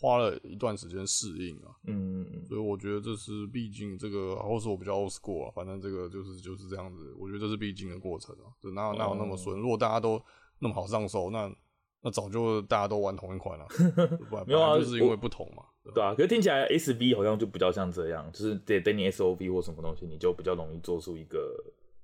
[0.00, 9.58] 花了一段时间适应啊，嗯，所以我觉得这是毕竟这个，或是我比较 old school 啊，反正这个就是就是这样子，我觉得这是必经的过程啊，就哪有哪有那么顺？
[9.58, 10.22] 如果大家都
[10.60, 11.52] 那么好上手，那
[12.00, 13.66] 那早就大家都玩同一款了，
[14.46, 21.52] 没有啊，就是因为不同嘛，对啊，可是听起来 S V 好像就比较像这样，就是得等你 S O V 或什么东西，你就比较容易做出一个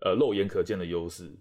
[0.00, 1.32] 呃肉眼可见的优势。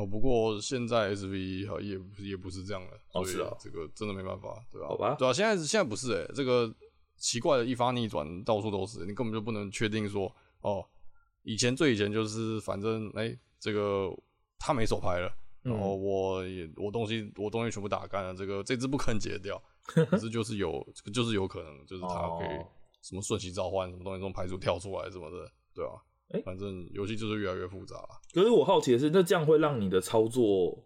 [0.00, 4.88] 哦，不过现在 S V 哈也也不是这样的，哦是啊，这个真的没办法，对吧？
[4.88, 6.74] 好吧，对啊，现在现在不是哎、欸，这个
[7.18, 10.82] 奇怪的一发逆转到处都是，你根本就不能确定说哦，
[11.42, 14.08] 以前最以前就是反正哎、欸，这个
[14.58, 15.30] 他没手牌了，
[15.62, 22.56] 然后我也我东西我东西全部打干了，这个这只不肯解掉， 可是就是有就是有可能就是他可以
[23.02, 25.92] 什么瞬息召唤什么东西从牌组跳出来什么的，对吧？
[26.32, 28.08] 哎，欸、反正游戏就是越来越复杂了。
[28.32, 30.80] 可是我好奇的是，那这样会让你的操作，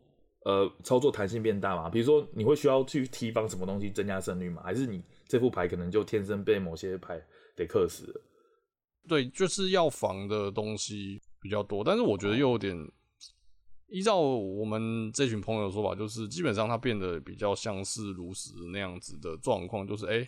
[0.45, 1.91] 呃，操作弹性变大吗？
[1.91, 4.63] 比如说，你会需要去提防什么东西增加胜率吗？
[4.65, 7.23] 还是你这副牌可能就天生被某些牌
[7.55, 8.21] 给克死了？
[9.07, 11.85] 对，就是要防的东西比较多。
[11.85, 12.75] 但是我觉得又有点，
[13.89, 20.27] 依照我们这群朋友的说法，就是基本上它变得比较像是炉石那样子的状况，就是哎，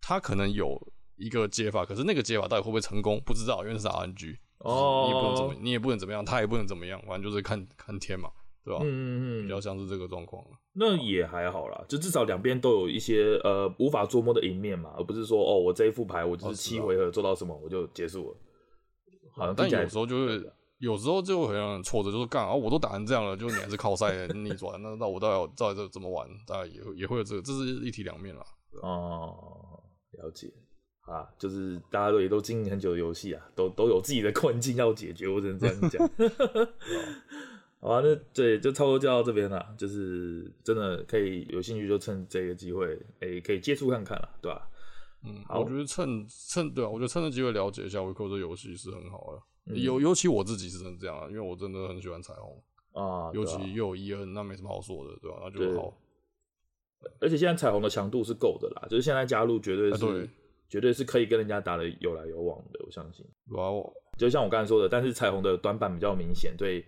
[0.00, 0.76] 它可能有。
[1.18, 8.30] 一个接法，可是那个接法到底会不会成功，不知道，因为是 RNG，哦，你也不能怎么，你也不能怎么样，他也不能怎么样，反正就是看看天嘛，
[8.64, 8.80] 对吧？
[8.82, 10.44] 嗯嗯嗯，比较像是这个状况。
[10.74, 18.36] 那也还好啦，就至少两边都有一些呃无法捉摸的一面嘛，而不是说哦，我这一副牌我就是七回合做到什么我就结束了。
[19.32, 26.28] 好像，但有时候就是有时候就会很让人挫折，就是干啊，我都打成这样了，就你还是靠赛 逆转，那那我到底要到底怎么玩？
[26.46, 28.42] 大概也也会有这个，这是一体两面啦。
[28.82, 30.52] 哦，了解。
[31.08, 36.10] 啊，就是大家都也都经营很久的游戏啊，都都有自己的困境要解决，我只能这样讲。
[37.80, 39.74] 好啊，那对，就差不多就到这边了。
[39.78, 42.88] 就是真的可以有兴趣就趁这个机会，
[43.20, 44.68] 诶、欸，可以接触看看了，对吧？
[45.24, 49.74] 嗯，好，我觉得趁趁对啊，我觉得趁这机会了解一下 WICO 这游戏是很好的。
[49.76, 52.60] 尤、嗯、尤其我自己是真的这样啊，因为我真的很喜欢彩虹
[52.92, 55.38] 啊，尤其又有 EN，那没什么好说的，对吧？
[55.44, 55.96] 那就好。
[57.20, 60.04] 而且现在彩虹的强度是够的啦，就是现在加入绝对是。
[60.04, 60.30] 欸对
[60.68, 63.24] 绝对是可以跟人家打的有来有往的，我相信。
[63.52, 66.84] 哇哦，就像我刚才说的，但是彩虹的短板比较明显，对，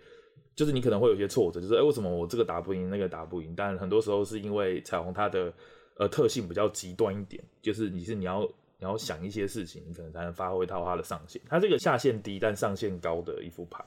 [0.55, 3.55] 就是你可能会有些挫折，就是哎、欸，为什么我这个打不赢，那个打不赢？
[3.57, 5.53] 但很多时候是因为彩虹它的
[5.97, 8.43] 呃特性比较极端一点，就是你是你要
[8.79, 11.41] 你要想一些事情，你可能才能发挥到它的上限。
[11.49, 13.83] 它这个下限低但上限高的一副牌，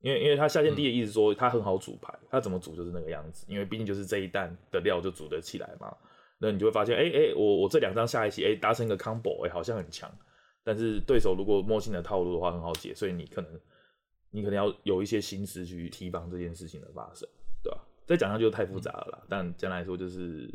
[0.00, 5.94] 因为因为它下限低的意思说它很好组牌，它怎么组就是那个样子，因为毕竟就是这一弹的料就组得起来嘛。
[6.44, 10.10] 那你就会发现，哎、欸、哎、欸，我我这两张下一期，哎、欸，达成一个 combo，哎、欸，好像很强。
[10.62, 13.50] 但是对手如果摸清的套路的话，很好解，所以你可能
[14.30, 17.26] 你可能要有一些心思去提防这件事情的发生，
[17.62, 17.80] 对吧？
[18.06, 19.18] 再讲下去就太复杂了啦。
[19.22, 20.52] 嗯、但简单来说，就是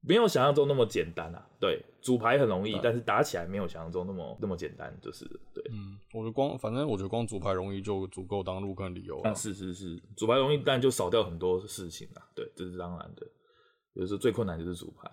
[0.00, 1.46] 没有想象中那么简单啊。
[1.60, 5.62] 对，组牌很容易，但是打起来没有想象中那么那么简单，就是对。
[5.70, 9.20] 嗯，我觉得光反正我觉得光组牌容易就足够当入坑理由。
[9.22, 12.22] 但是是是，组牌容易，但就少掉很多事情啊。
[12.34, 13.26] 对，这是当然的。
[13.94, 15.10] 有时候最困难就是组牌。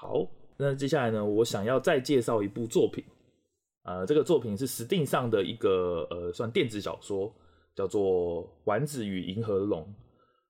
[0.00, 1.24] 好，那接下来呢？
[1.24, 3.04] 我想要再介绍一部作品，
[3.82, 7.30] 呃，这个作品是 Steam 上的一个呃，算电子小说，
[7.74, 9.82] 叫做《丸子与银河龙》。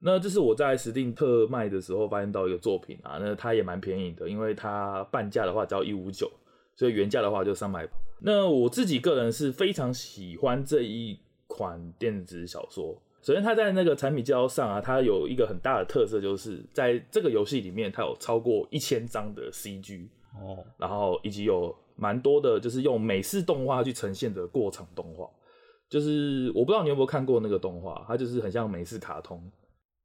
[0.00, 6.30] 那这是我在 Steam 特卖的时候发现到一个作品啊，那它也蛮便宜的，因为它半价的话只要一五九，
[6.76, 7.88] 所以原价的话就三百。
[8.20, 12.96] 那我自己个人是非常喜欢这一款电子小说。
[13.20, 20.06] 首先，它在那个产品介绍上啊，它有一个很大的特色，就是在这个游戏里面，它有超过一千张的 CG
[20.40, 25.28] 哦，然后以及有蛮多的，就是用美式动画去呈现的过场动画。
[25.88, 29.42] 就是我不知道你有没有看过那个动画，它就是很像美式卡通。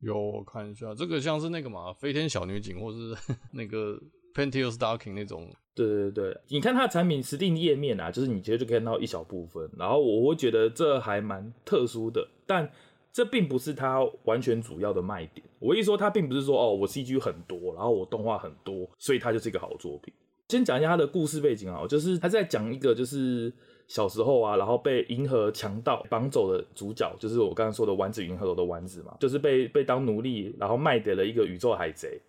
[0.03, 3.15] 有，我看一下，这个像是那个嘛，飞天小女警，或是
[3.53, 3.99] 那个
[4.33, 5.49] Panty Stocking 那种。
[5.75, 12.69] 对对对，你看它的产品实定页面啊，就是你其实就可以看到一小部分，然后我会觉得这还蛮特殊的，但。
[13.15, 15.45] 这并不是它完全主要的卖点。
[15.59, 20.11] 我一说它并不是说哦，我 CG 很多，然后我动画很多，所以它就是一个好作品。
[20.49, 23.53] 先讲一下它的故事背景啊，就是他在讲一个就是
[23.93, 32.19] 小时候啊，然后被银河强盗绑走的主角，就是我刚刚说的丸子与银河龙的丸子嘛，就是被被当奴隶，然后卖给了一个宇宙海贼，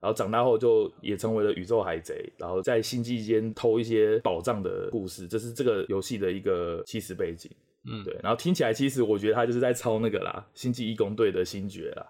[0.00, 7.48] 然后长大后就也成为了宇宙海贼，然后在星际间偷一些宝藏的故事，这是这个游戏的一个起始背景。
[7.84, 12.04] 嗯，对，然后听起来其实我觉得他就是在抄那个啦，《星际异攻队》的星爵啦。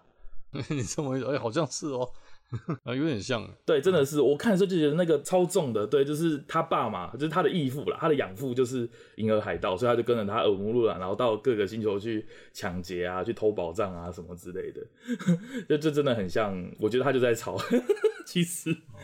[0.70, 2.08] 你这么一说，哎、欸，好像是哦，
[2.84, 3.48] 啊，有点像。
[3.64, 14.80] 对，真的是，我看的时候就觉得那个超重的，对，就是他爸嘛，就是他的义父啦，他的养父就是银河海盗，所以他就跟着他耳濡目染，然后到各个星球去抢劫啊，去偷宝藏啊什么之类的，
[15.68, 17.56] 就这真的很像，我觉得他就在抄。
[18.24, 18.98] 其实，哦、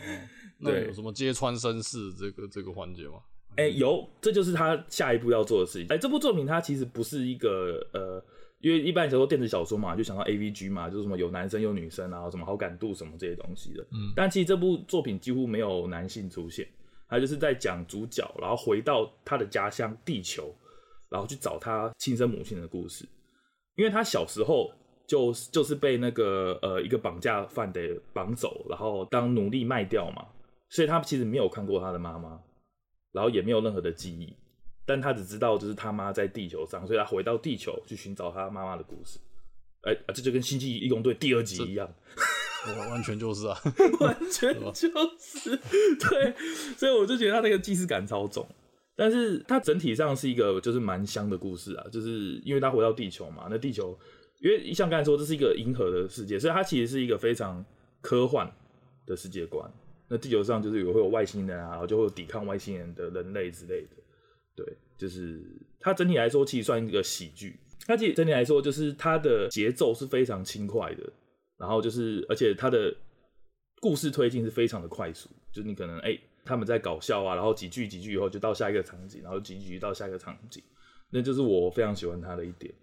[0.59, 3.15] 那有什么揭穿身世这个这个环节吗？
[3.55, 5.87] 哎、欸，有，这就是他下一步要做的事情。
[5.89, 8.23] 哎、欸，这部作品它其实不是一个呃，
[8.59, 13.81] 因为一般来说电子小说嘛，就想到 AVG 嘛，就是什么有男生有女生啊，什么好感度什么这些东西的。
[13.91, 16.67] 嗯，但其实这部作品几乎没有男性出现，
[17.07, 20.53] 他就是在讲主角，然后回到他的家乡地球，
[21.09, 23.05] 然后去找他亲生母亲的故事。
[23.75, 24.69] 因为他小时候
[25.07, 30.25] 就就是被那个呃一个绑架犯得绑走，然后当奴隶卖掉嘛，
[30.69, 32.39] 所以他其实没有看过他的妈妈。
[33.11, 34.31] 然后也没有任何的记忆，
[34.89, 39.19] 但他只知道就是他妈在地球上，所以他回到地球去寻找他妈妈的故事。
[39.83, 41.87] 哎，这就跟《星际义工队》第二集一样，
[42.89, 43.55] 完全就是啊，
[44.01, 46.33] 完全就是对，
[46.75, 48.43] 所以我就觉得他那个既视感超重，
[48.95, 53.95] 但是他整体上是一个就是蛮香的故事啊，就是因为他回到地球嘛，那地球
[54.39, 57.63] 因为像刚才说这是一个银河的世界，所以它其实是一个非常
[58.01, 58.51] 科幻
[59.05, 59.71] 的世界观。
[60.07, 63.89] 那地球上就是有会有外星人啊，然后就会有抵抗外星人的人类之类的，
[64.59, 65.41] 对，就是
[65.79, 67.57] 它整体来说其实算一个喜剧。
[67.87, 71.13] 它其实整体来说就是它的节奏是非常轻快的，
[71.57, 72.93] 然后就是而且它的
[73.79, 80.61] 故事推进是非常的快速，就是你可能哎、欸、他们在搞笑啊，然后几句几句以后就到下一个场景，然后几句到下一个场景，
[81.09, 82.73] 那就是我非常喜欢它的一点，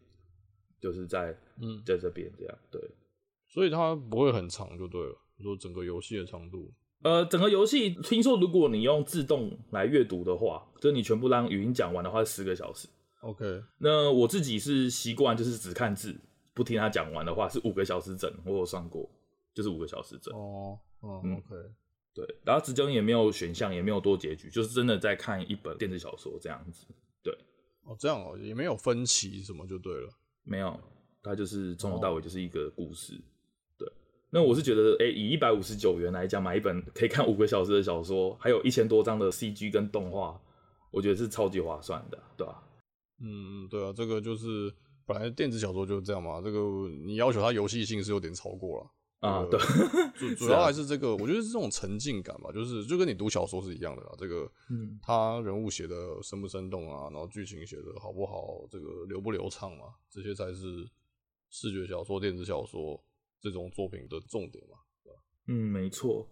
[0.80, 2.80] 就是在嗯在这边这样对，
[3.48, 6.72] 所以它不会很长就对了，说整个游戏的长度。
[7.02, 12.88] 呃，整个游戏听说，如果你用自动来阅读的话，就你全部让语音讲完的话，是十个小时。
[13.20, 16.18] OK，那我自己是习惯就是只看字，
[16.54, 19.08] 不听他讲完的话是五个小时整，我有算过，
[19.54, 20.34] 就是五个小时整。
[20.34, 21.54] 哦，嗯，OK，
[22.14, 26.86] 对，然后直中也没有选项，也没有多结局，就是真的在看一本电子小说这样子。
[27.22, 27.32] 对，
[27.84, 30.08] 哦，这样哦，也没有分歧什么就对了，
[30.44, 30.78] 没有，
[31.22, 33.14] 它就是从头到尾就是一个故事。
[33.14, 33.35] 哦
[34.30, 40.38] 那我是觉得，哎、欸，以一百五十九元来讲，买一本可以看五个小时的小说，还有一千多张的 CG 跟动画，
[40.90, 42.62] 我觉得是超级划算的，对吧、啊？
[43.22, 44.70] 嗯，对啊，这个就是
[45.06, 46.58] 本来电子小说就是这样嘛，这个
[47.06, 49.58] 你要求它游戏性是有点超过了啊，对，
[50.18, 60.86] 主主要还是这个，我觉得是这种沉浸感嘛，就是就跟你读小说是一样的啦，这个，嗯，他人物写的生不生动啊，然后剧情写的好不好，这个流不流畅嘛，这些才是
[61.48, 63.00] 视觉小说、电子小说。
[63.40, 65.18] 这种作品的重点嘛，对吧？
[65.48, 66.28] 嗯，没错，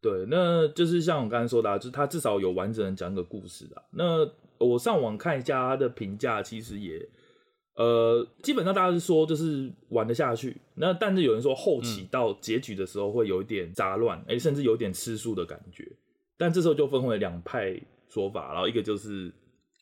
[0.00, 3.82] 对，那就是像我刚才说的，啊就是他至少有完整的讲个故事的。
[3.92, 4.28] 那
[4.58, 6.98] 我上网看一下他的评价，其实也，
[7.74, 10.56] 呃，基本上大家是说就是玩得下去。
[10.74, 15.86] 那但是有人说后期到结局的时候会有一点杂乱，哎、嗯，甚至有点吃素的感觉。
[16.38, 17.78] 但这时候就分为两派
[18.08, 19.32] 说法，然后一个就是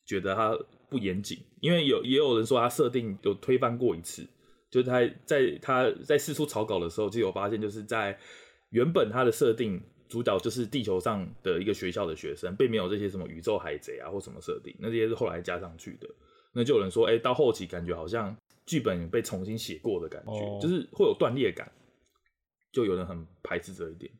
[0.06, 0.58] 觉得他
[0.88, 4.26] 不严谨，因为有也有人说他设定有推翻过一次。
[4.74, 8.18] 就是他在他在释出草稿的时候，就有发现，就是在
[8.70, 16.08] 原本他的设定，主角就是地球上的一个学校的学生，并没有这些什么宇宙海贼啊或什么设定，那这些是后来加上去的。
[16.52, 21.70] 那就有人说，哎、欸，到后期感觉好像剧本被重新写过的感觉，就是会有断裂感，
[22.72, 24.10] 就有人很排斥这一点。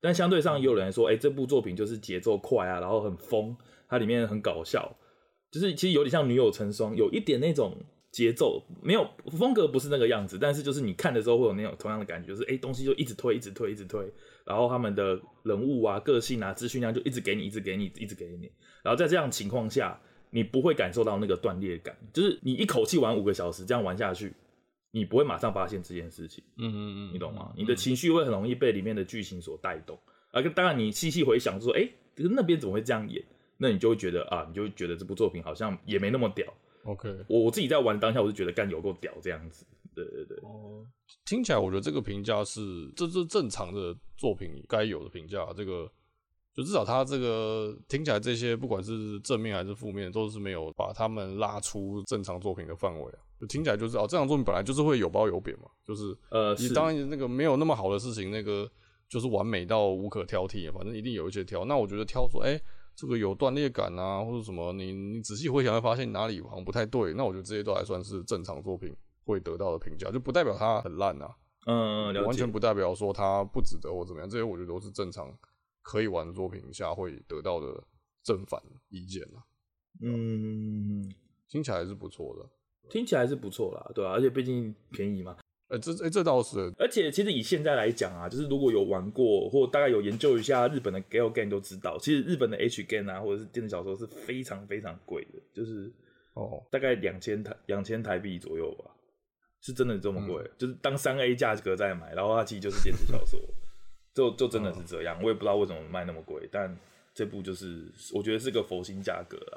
[0.00, 3.56] 但相对上也有人说，哎、欸，这部作品就是节奏快啊，然后很疯，
[3.88, 4.96] 它里面很搞笑，
[5.52, 7.76] 就是其实有点像《女友成双》，有一点那种
[8.12, 9.04] 节奏，没有
[9.36, 14.08] 风格不是那个样子，但是就是你看的时候会有那种同样的感觉，就是哎、欸，东西就一直推，一直推，一直推，
[14.44, 18.48] 然后他们的人物啊、个性啊、资讯量就一直给你，一直给你，一直给你，
[18.84, 19.98] 然后在这样情况下，
[20.30, 24.32] 你不会感受到那个断裂感，就是你一口气玩五个小时这样玩下去。
[24.94, 27.50] 你不会马上发现这件事情，嗯嗯嗯，你懂吗？
[27.56, 29.98] 你的情绪会很容易被里面的剧情所带动，
[30.32, 33.24] 而当然你细细回想说，哎，可是那边怎么会这样演？
[33.56, 36.46] 那你就会觉得啊，你就会觉得这部作品好像也没那么屌。
[36.84, 39.66] OK，我我自己在玩当下，我就觉得干有够屌这样子。
[39.94, 40.86] 对对对，哦，
[41.24, 45.90] 听起来我觉得这个评价是这是正常的作品该有的评价，这个。
[46.54, 53.18] 就至少他这个听起来这些不管是正面还是负面，都是没有把他们拉出正常作品的范围啊。
[53.40, 55.64] 就听起来就是哦，正常作品本来就是会有褒有贬嘛。
[55.82, 58.70] 就是呃，你当然那个没有那么好的事情，那个
[59.08, 61.64] 就是完美到无可挑剔，反正一定有一些挑。
[61.64, 62.62] 那我觉得挑说，哎、欸，
[62.94, 67.12] 这个有断裂感啊，或者什么，你你仔细回想会发现哪里好像不太对。
[67.14, 71.36] 那我觉得这些都还算是正常作品会得到的评价，就不代表它很烂啊。
[71.66, 74.28] 嗯，完全不代表说它不值得或怎么样。
[74.28, 75.32] 这些我觉得都是正常。
[75.84, 77.66] 可以玩的作品下会得到的
[78.22, 79.42] 正反意见啊，
[80.00, 81.12] 嗯，
[81.48, 82.48] 听起来还是不错的，
[82.88, 85.36] 听起来是不错啦，对啊，而且毕竟便宜嘛，
[85.72, 95.90] 哎、欸，这哎、欸、这倒是，而且其实以现在来讲啊，就是如果有玩过或大概有研究一下日本的 Gal Game 都知道，其实日本的 H Game 啊或者是电子小说是非常非常贵的，就是
[96.34, 98.90] 哦，大概两千台两千台币左右吧，
[99.60, 103.40] 是真的这么贵，嗯、就是当三 A 价格在买，然后它其实就是电子小说。
[104.14, 106.76] 就就真的是这样，我也不知道为什么卖那么贵，但
[107.14, 109.38] 这部就是我觉得是个佛心价格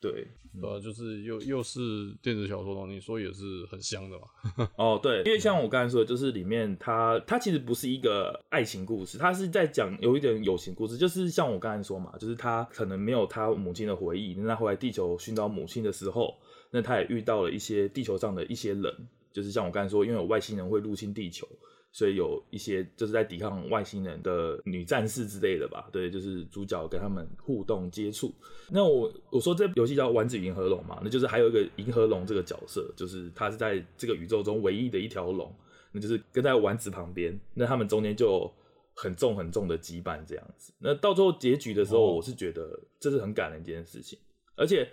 [0.00, 0.28] 对，
[0.62, 4.68] 呃，就是又又是电子小说东西，所以也是很香的嘛。
[4.76, 16.38] 哦，对，因为像我刚才说的，就是里面它它其实不是一个爱情故事，它是在讲有一点友情故事，就是像我刚才说嘛，就是他可能没有他母亲的回忆，那后来地球寻找母亲的时候，
[16.70, 18.94] 那他也遇到了一些地球上的一些人，
[19.32, 21.48] 就是像我刚才说，因为有外星人会入侵地球。
[21.90, 28.32] 所以有一些就是在抵抗外星人的女战士之类的吧，对，就是主角跟他们互动接触。
[28.70, 35.52] 那我我说这游戏叫丸子银河龙嘛，那就是还有一个银河龙这个角色，就是他是在这个宇宙中唯一的一条龙，
[35.90, 38.48] 那就是跟在丸子旁边，那他们中间就
[38.94, 40.72] 很重很重的羁绊这样子。
[40.78, 44.18] 那到最后结局的时候，我是觉得这是很感人一件事情，
[44.56, 44.88] 而且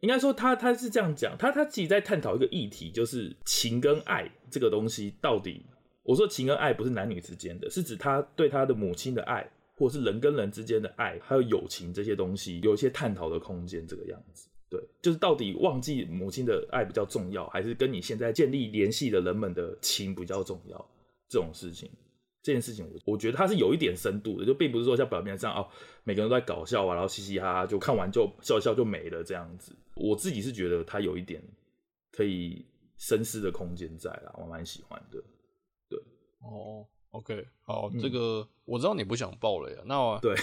[0.00, 5.66] 应该说他他是这样讲，他他自己在探讨一个议题，就是情跟爱这个东西到底。
[6.08, 9.46] 我说情跟爱不是男女之间的，是指他对他的母亲的爱，
[9.76, 13.86] 或是人跟人之间的爱，还有友情这些东西，有一些探讨的空间。
[13.86, 20.90] 这个样子，对，就是到底忘记母亲的爱比较重要，还是跟你现在建立联系的人们的情比较重要？
[21.28, 21.90] 这种事情，
[22.42, 25.68] 这件事情，我我觉得它是有一点深度的，就并不是说像表面上哦，
[26.04, 29.76] 每个人都在搞笑啊，然后嘻嘻哈哈就看完就笑笑就没了这样子。
[29.94, 31.42] 我自己是觉得它有一点
[32.10, 32.64] 可以
[32.96, 35.22] 深思的空间在啦，我蛮喜欢的。
[36.40, 39.82] 哦，OK，好，嗯、这个我知道你不想爆雷啊。
[39.86, 40.34] 那 我对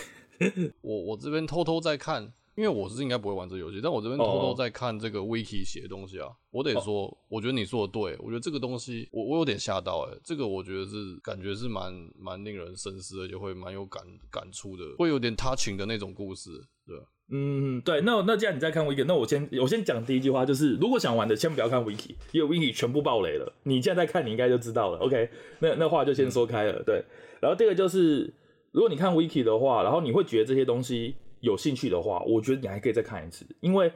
[0.82, 2.24] 我我这边偷偷在看，
[2.56, 6.30] 因为我是应该不会玩这游戏，但我这边偷偷在看这个 Wiki 写的东西啊。
[6.52, 16.50] 我得说，哦、我觉得你说的对，我觉得这个东西我我有点吓到哎，这个我觉得是感觉是蛮蛮令人深思，而且会蛮有感感触的，会有点 touching 的那种故事，
[16.86, 16.98] 对。
[17.32, 23.52] 嗯，对，那那既然你在看 Wiki，那我先我先讲第一句话，就是如果想玩的，先不要看 Wiki，因为 Wiki 全部爆雷了。
[23.64, 25.00] 你现在看，你应该就知道了。
[25.00, 26.84] OK，那那话就先说开了。
[26.84, 27.04] 对，
[27.42, 28.32] 然后第二个就是，
[28.72, 33.92] 如果你看 Wiki 的话，然后你会觉得这些东西有兴趣的话，我觉得你还可以再看一次，因为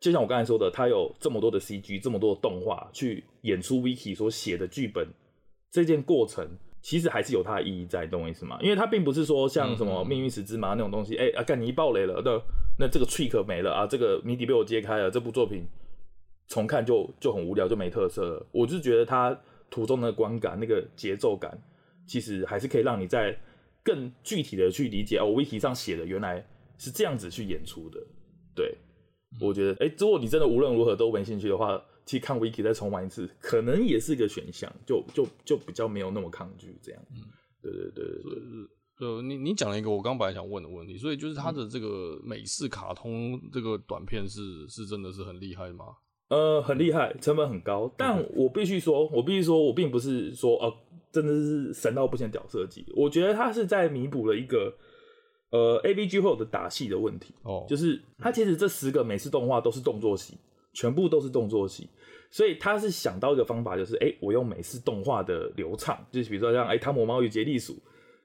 [0.00, 5.06] 就像我刚才说的，它有这么多的 CG，这么多的动画去演出 Wiki 所写的剧本
[5.70, 6.48] 这件过程。
[6.82, 8.58] 其实还是有它的意义在，懂我意思吗？
[8.62, 12.40] 因为它并不是说像什么命运石之门那种东西，哎、嗯嗯欸、啊，干你一爆雷了，那
[12.78, 15.66] 那这个 trick 没了啊，这个谜底被我揭开了，这部作品
[16.48, 18.46] 重看就就很无聊，就没特色了。
[18.52, 21.62] 我就觉得它途中的观感、那个节奏感，
[22.06, 23.38] 其实还是可以让你在
[23.82, 26.46] 更具体的去理解哦，wiki 上写的原来
[26.78, 28.00] 是这样子去演出的。
[28.54, 28.74] 对，
[29.32, 31.82] 嗯、我觉得，哎、欸，如果你真的无论如何都没兴趣的话。
[32.10, 37.00] 去看 Wiki 再重玩一次，可能也是个选项，就就就比较没有那么抗拒这样。
[37.12, 37.22] 嗯，
[37.62, 39.06] 对对对对对。
[39.06, 45.84] 呃，你你讲了一个我刚本来想问的问题，所以就是它的这个美式卡通这个短片是、嗯、是真的是很厉害吗？
[46.30, 50.74] 呃，很厉害，成本很高，但我必须说，我必须说我并不是说哦、呃，
[51.12, 54.74] 真的是神到不行屌设计，我觉得它是在弥补了一个
[55.50, 57.32] 呃 A B G 会有的打戏的问题。
[57.44, 60.36] 哦，就是它其实这十个美式动画都是动作戏。
[60.72, 61.90] 全部都是动作戏，
[62.30, 67.72] 所以他是想到一个方法，就是哎、欸，我用美式动画的流畅，就是比如说像哎《汤姆猫与杰利鼠》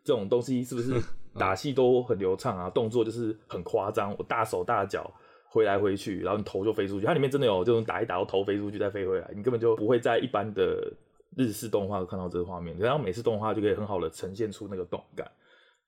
[0.04, 0.94] 这种东西是不是
[1.34, 2.70] 打戏都很流畅啊？
[2.70, 5.12] 动作就是很夸张，我大手大脚
[5.50, 7.06] 挥来挥去，然后你头就飞出去。
[7.06, 10.94] 它里面真的有这种打一打，头飞出去再飞回来，你根本就不会在一般的
[11.36, 12.78] 日式动画看到这个画面。
[12.78, 15.30] 然后美式动画就可以很好的呈现出那个动感。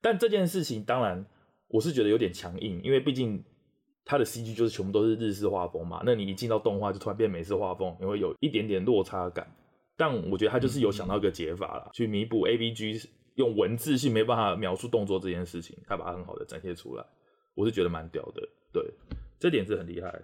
[0.02, 1.26] 但这件事情当然
[1.68, 3.44] 我是觉得有点强硬，因为毕竟
[4.08, 6.02] 它的 CG 就是全部都是日式画风嘛。
[6.06, 9.46] 那你一进到动画就突然变美式画风，你会有一点点落差感。
[9.98, 13.06] 但我觉得他就是有想到一个解法啦，嗯、去弥补 AVG
[13.36, 17.06] 用文字性没办法描述动作这件事情，他把它很好的展现出来，
[17.54, 18.84] 我是觉得蛮屌的，对，
[19.40, 20.22] 这点是很厉害。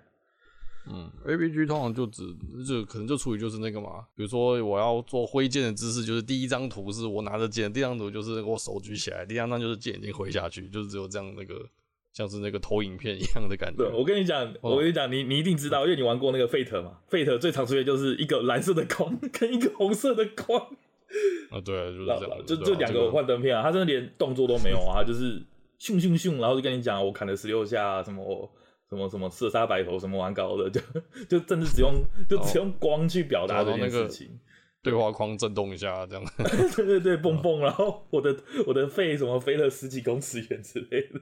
[0.86, 2.24] 嗯，AVG 通常就只
[2.68, 11.68] 就可能就处于就是那个嘛，比如说我要做挥剑的姿势，就是第一张图是我拿着剑，第二张图就是我手举起来，第三张就是剑已经挥下去，就是只有这样那个。
[12.14, 13.84] 像是那个投影片一样的感觉。
[13.84, 17.00] 对，我跟你讲，我跟你讲，你你一定知道，因为你玩过那个 Fate 嘛。
[17.10, 20.60] Fate 最常出现就是一个蓝色的光跟一个红色的光。
[21.50, 22.46] 啊，对，就是这样。
[22.46, 25.40] 就就两个幻灯片啊，他真的连动作都没有啊，就是
[25.80, 28.52] 咻咻咻，然后就跟你讲，我砍了十六下，什么
[28.88, 30.80] 什么什么射杀白头，什么玩高的，就
[31.28, 31.94] 就甚至只用
[32.30, 34.40] 就只用光去表达这件事情。
[34.84, 36.24] 对话框震动一下，这样。
[36.76, 38.36] 对对对，蹦蹦，然后我的
[38.68, 41.20] 我的肺什么飞了十几公尺远之类的。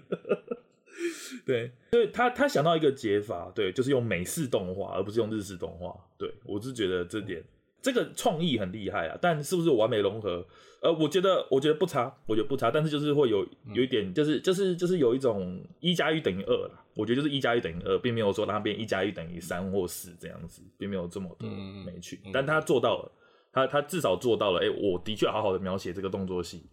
[1.45, 5.95] 对，所以他他想到一个解法，对，就是用美式动画，而不是用日式动画。
[6.18, 7.43] 对，我是觉得这点
[7.82, 10.45] 这个创意很厉害啊，但是不是完美融合？
[10.82, 16.84] 呃，我觉得我觉得不差，我觉得不差，但是就是会有有一点，就是就是就是有一种一加一等于二啦。
[16.95, 21.47] 我觉得就是一加一等于二，并没有说让它变一加一等于三或四这样子，并没有这么的
[21.86, 22.20] 没趣。
[22.34, 23.12] 但他做到了，
[23.54, 24.60] 他他至少做到了。
[24.60, 26.64] 哎，我的确好好的描写这个动作戏，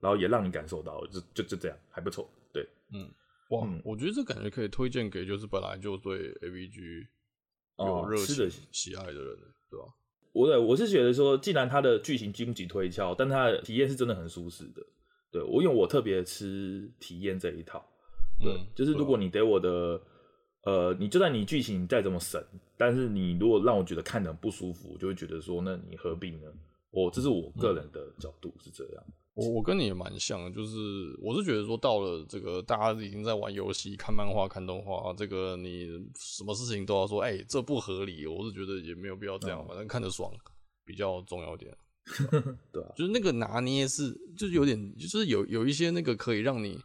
[0.00, 2.28] 然后也让你感受到了，就就就这样，还不错。
[2.52, 3.08] 对，嗯。
[3.50, 7.06] 哇，嗯、我觉得这感觉可以推荐给就是本来就对 A B G
[7.78, 9.86] 有热情喜爱的人，哦、对吧？
[10.32, 14.80] 我对我是觉得说，既然它的剧情经不起推敲，但它的体验是真的很舒适的。
[15.32, 17.84] 对，我因为我特别吃体验这一套，
[18.40, 20.00] 对，嗯、就是如果你给我的，
[20.62, 22.44] 呃，你就算你剧情再怎么神，
[22.76, 26.46] 但是你如果让我觉得看得很不舒服，我就会觉得说，那你何必呢？
[26.90, 29.04] 我这是我个人的角度是这样。
[29.34, 35.86] 我我跟你也蛮像，就是我是觉得说，到了这个大家已经在玩游戏、看漫画、看动画，这个你
[36.18, 38.26] 什么事情都要说，哎、欸，这不合理。
[38.26, 40.30] 我是觉得也没有必要这样，反正看着爽
[40.84, 41.74] 比较重要点。
[42.72, 46.76] 对啊，就是那个拿捏是，就是有点，就是有有一些那个可以让你，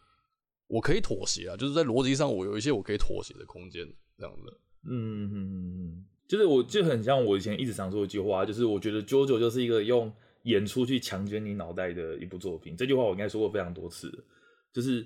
[0.68, 4.58] 我可以妥协啊，就是在逻辑上我有一些我可以妥协的空间，这样子。
[4.88, 10.14] 嗯嗯嗯，就是我就很像我以前一直常说一句话，就是我觉得 JoJo 就是一个用。
[10.46, 14.12] 演出去强奸你脑袋的一部作品， 这句话我应该说过非常多次。
[14.74, 15.06] 就是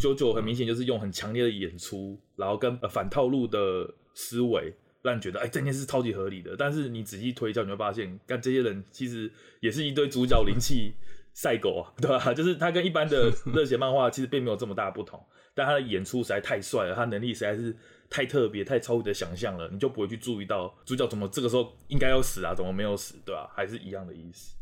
[0.00, 4.72] JoJo 很明显就是用很强烈的演出，然后跟反套路的思维，
[5.02, 6.56] 让你觉得哎、这件事超级合理的。
[6.56, 10.94] 但是你仔细推敲，你会发现，干这些人其实也是一堆主角灵气
[11.34, 12.32] 赛狗啊， 对吧？
[12.32, 15.22] 就是他跟一般的热血漫画其实并没有这么大不同，
[15.54, 17.76] 但他的演出实在太帅了，他能力实在是
[18.08, 23.50] 太特别、太超乎你的想象了，你就不会去注意到主角怎么这个时候应该要死啊，怎么没有死，对吧？
[23.54, 24.56] 还是一样的意思。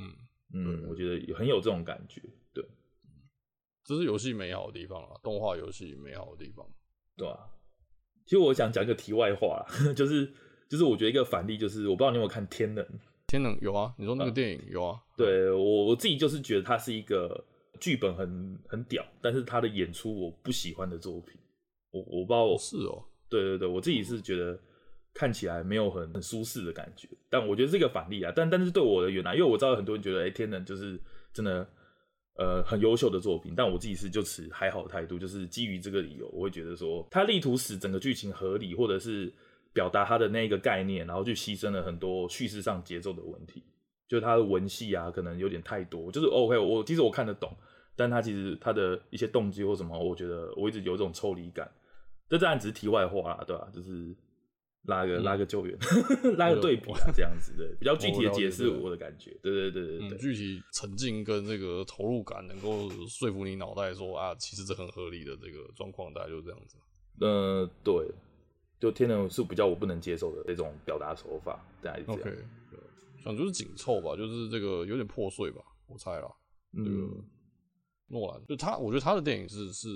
[0.00, 0.16] 嗯
[0.52, 2.20] 嗯，我觉得很有这种感觉，
[2.52, 2.64] 对，
[3.84, 6.66] 这是游戏美好的地方啊，动画游戏美好的地方，
[7.16, 7.38] 对啊。
[8.24, 10.32] 其实我想讲一个题外话， 就是
[10.68, 12.84] 就是我觉得一个反例，就是我不知道你有没有看《天能》？
[13.26, 15.00] 天能有啊，你说那个电影、嗯、有啊？
[15.16, 17.44] 对我我自己就是觉得它是一个
[17.78, 21.38] 剧本很很屌，但是他的演出我不喜欢的作品。
[21.90, 24.60] 我我不知道我，是哦，对对对，我自己是觉得。
[25.12, 30.98] 看起来没有很很舒适的感觉，但我觉得这个反例啊，但但是对我的原来，因为我知道很多人觉得，哎、天能就是
[31.32, 31.68] 真的，
[32.38, 39.32] 呃，很优秀的作品，但我自己是就持还好态度，就是基于这个理由，我会觉得说，他力图使整个剧情合理，或者是
[39.72, 43.64] 表达他的那个概念，然后去牺牲了很多叙事上节奏的问题，
[44.08, 47.52] 就是他的文戏啊，可能有点太多，就是 OK，我其实我看得懂，
[47.96, 51.68] 但他其实他的一些动机或什么，我觉得我一直有这种抽离感，
[52.28, 54.14] 这当然只是题外话啦，对吧、就是。
[54.84, 55.76] 拉个拉个救援，
[56.24, 66.76] 嗯、拉个对比啊，这样子的比较具体的解释我的感觉，对对对对对，具体沉浸跟这个投入感能够说服你脑袋说啊，其实这很合理的这个状况，大概就是这样子。
[67.20, 68.10] 呃，对，
[68.80, 72.20] 就天能是比较我不能接受的这种表达手法，大概是这样。
[72.22, 72.38] OK，
[73.22, 76.28] 想就是紧凑吧，就是这个有点破碎吧，我猜啦，
[76.72, 76.84] 嗯。
[76.84, 77.24] 这个
[78.10, 79.88] 诺兰就他，我觉得他的电影是是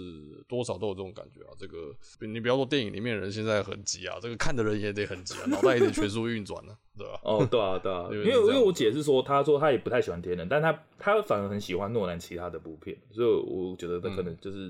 [0.48, 1.50] 多少都有这种感觉啊。
[1.58, 7.20] 这个你不要说电影里面人现在很急啊，这个看的人也得很急啊，脑袋也得全速运转呢， 对吧？
[7.24, 14.68] 哦，对啊，对啊，因为因为我姐是说，她说她也不太喜欢天能，但她她反而很喜欢诺兰其他的部片，所以我觉得他可能就是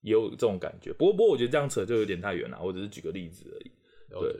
[0.00, 0.90] 也有这种感觉。
[0.90, 3.70] 嗯、不过不过我觉得这样扯就有点太远了，我只是举个例子而已。
[4.08, 4.36] 对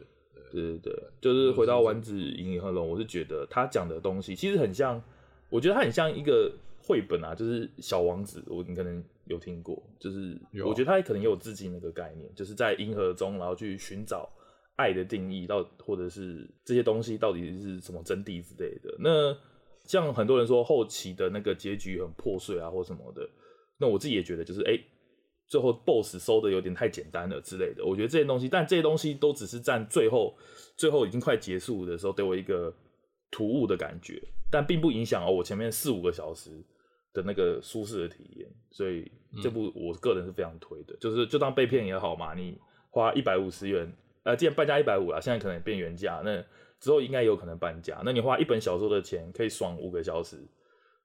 [0.50, 5.02] 对对对，就是回到丸子银河龙，我是觉得他讲的东西其实很像，
[5.50, 6.50] 我觉得他很像一个。
[6.82, 14.28] 绘本啊，就是《小王子》，我你可能有听过，就是我觉得他可能也有致敬那个概念，就是在银河中，然后去寻找
[14.76, 18.94] 爱的定义，到或者是这些东西到底是什么真谛之类的。
[18.98, 19.36] 那
[19.84, 23.28] 像很多人说后期的那个结局很破碎啊，或什么的，
[23.78, 24.72] 那我自己也觉得就是哎。
[24.72, 24.84] 欸
[25.50, 30.32] 最后 BOSS 收的有点太简单了之类的，我觉得这些东西，但这些东西都只是占最后，
[30.76, 32.72] 最后已经快结束的时候给我一个
[33.32, 36.50] 突兀的感觉，但并不影响哦我前面四五个小时
[37.12, 38.50] 的那个舒适的体验。
[38.70, 39.10] 所以
[39.42, 42.58] 这部我个人是非常推的，嗯、就是就当被骗也好嘛，你
[42.90, 43.92] 花一百五十元，
[44.22, 46.44] 呃，既然半价一百五了，现在可能变原价，那
[46.78, 50.36] 之后应该有可能半价，那你花一本小说的钱可以爽五个小时，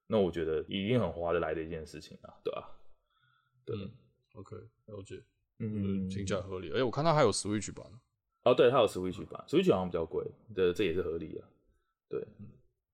[0.08, 2.66] 那我觉得一定很划得来的一件事情啊，对吧、啊？
[3.66, 3.76] 对。
[3.78, 3.92] 嗯
[4.36, 4.54] OK，
[4.88, 5.24] 了解，
[5.60, 6.70] 嗯，听起来合理。
[6.74, 7.86] 哎、欸，我看到还有 Switch 版，
[8.44, 11.42] 哦，对，它有 Switch 版，Switch 好像比较贵，对，这也是合理的，
[12.10, 12.28] 对，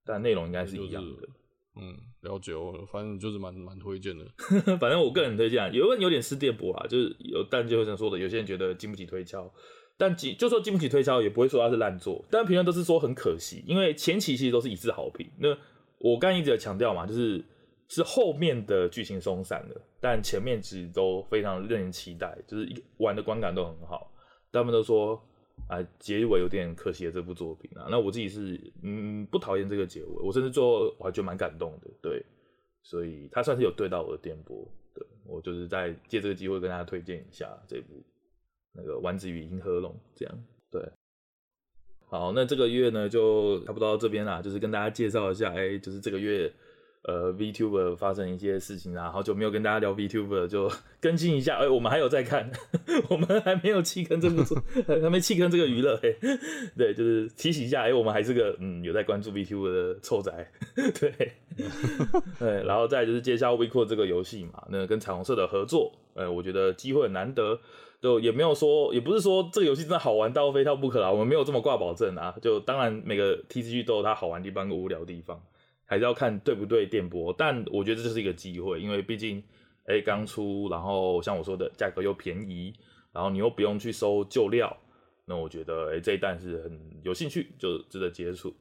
[0.06, 1.10] 但内容应该是一样的。
[1.12, 1.30] 就是、
[1.76, 4.26] 嗯，了解哦，反正就是蛮蛮推荐的。
[4.78, 9.52] 反正我个人推荐，有人有点失电波啊，就是有，但就像说的，有些人觉得经不起推敲，
[9.98, 15.30] 但经就说经不起推敲，也不会说它是烂作，但评论都是说很可惜，因为前期其实都是一致好评。
[15.40, 15.58] 那
[16.00, 17.44] 我刚一直有强调嘛，就是。
[17.94, 24.10] 是后面的剧情松散了，但前面其实都非常令人期待，就是一玩的观感都很好。
[24.50, 25.22] 他们都说
[25.68, 27.88] 啊，结尾有点可惜的这部作品啊。
[27.90, 31.90] 那我自己是嗯不讨厌这个结尾，我甚至最后我还觉得蛮感动的。
[32.02, 32.24] 对，
[32.84, 34.68] 所以他算是有对到我的电波。
[34.94, 38.04] 对，我就是在借这个机会跟大家推荐一下这部
[38.74, 40.44] 那个《丸子与银河龙》这样。
[40.70, 40.82] 对，
[42.08, 46.54] 好，那这个月呢就差不多到这边啦，就是跟大家介绍一下，哎、就是这个月。
[47.04, 50.72] 呃，VTuber 发生一些事情啊，好久没有跟大家聊 VTuber，就
[51.02, 51.56] 更新一下。
[51.56, 52.52] 哎、欸，我们还有在看，
[53.10, 54.44] 我们还没有弃坑这部，
[54.86, 55.98] 还没弃坑这个娱乐。
[55.98, 56.16] 嘿，
[56.78, 60.32] 对，就是提醒一下，哎、欸，我们还是个嗯有在关注 VTuber 的臭仔。
[60.76, 61.34] 对，
[62.38, 67.60] 对，然后再就是介绍 WIXOSS 这个游戏嘛，那跟彩虹社的合作，呃，我觉得机会很难得，
[68.00, 72.36] 就也没有说，也不是说这个游戏真的好玩到非跳不可啊，我们没有这么挂保证啊。
[72.44, 75.42] 就当然每个 TCG 都有它好玩的地方跟无聊的地方。
[75.92, 79.44] 还是要看对不对电波，但我觉得这就是一个机会，因为毕竟，
[79.84, 82.74] 哎，刚出，然后像我说的，价格又便宜，
[83.12, 84.74] 然后你又不用去收旧料，
[85.26, 88.56] 那我觉得，哎，这一弹是很有兴趣，就值得接触。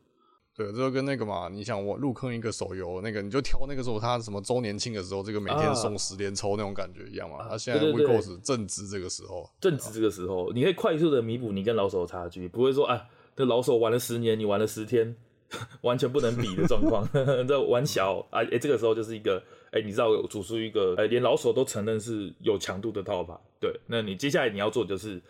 [0.57, 7.37] 对，这就跟那个嘛，你想我入坑一个手游，那个你就挑那个时候他什么周年庆的时候，这个每天送十连抽那种感觉一样嘛。
[7.49, 13.07] 他、啊、现在 WIXOSS 正值这个时候，正值这个时候，你可以快速的弥补你跟老手的差距，不会说，啊，
[13.37, 15.15] 这老手玩了十年，你玩了十天。
[15.83, 17.09] 完全不能比的状况，
[17.47, 19.43] 这玩小啊，哎、这个时候就是一个，
[19.73, 25.21] 哎、你知道，组出一个，哎、连老手都承认是有强度的套牌，对，那你接下来你要做的就是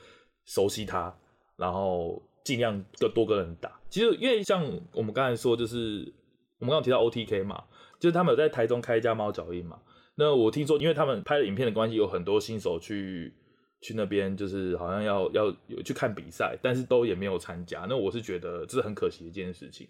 [0.47, 1.15] 熟悉它，
[1.57, 3.81] 然后尽量跟多个人打。
[3.89, 6.13] 其实，因为像我们刚才说，就是
[6.59, 7.65] 我们刚刚提到 OTK 嘛，
[7.99, 9.79] 就是他们有在台中开一家猫脚印嘛。
[10.17, 13.33] 那我听说，因为他们拍了影片的关系，有很多新手去
[13.81, 17.87] 去那边，就是好像要要有去看比赛，但是都也没有参加。
[17.89, 19.89] 那我是觉得这是很可惜的一件事情。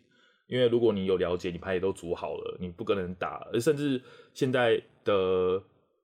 [0.51, 4.03] 因为如果你有了解，你牌也都组好了，你不跟人打，甚至
[4.35, 5.63] 现在的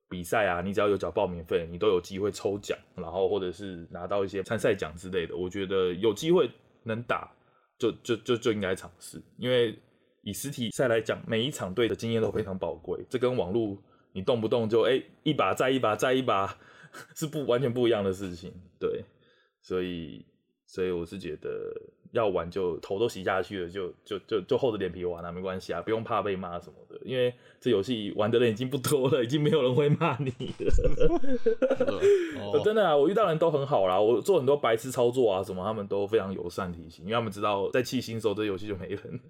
[0.08, 5.36] 比赛啊，你只要有缴报名费，你都有机会抽奖，然后或者是拿到一些参赛奖之类的。
[5.36, 6.48] 我觉得有机会
[6.84, 7.28] 能打，
[7.76, 9.20] 就就就就应该尝试。
[9.36, 9.76] 因为
[10.22, 13.76] 以实体赛来讲，每一场队的经验都非常宝贵，这跟网络
[14.12, 16.56] 你动不动就哎一把再一把再一把，
[17.16, 18.52] 是不完全不一样的事情。
[18.78, 19.04] 对，
[19.60, 20.24] 所以
[20.66, 21.48] 所以我是觉得。
[22.16, 30.72] 要玩就头都洗下去了，就就就就厚着脸皮玩啊，没关系啊，不用怕被骂什么的，因为这游戏玩的人已经不多了，已经没有人会骂你了。
[32.40, 39.20] 哦、 真的啊，我遇到人都很好啦，我做很多白痴操作啊什么，他们都非常友善提醒，因为他们知道在弃新手这游戏就没人。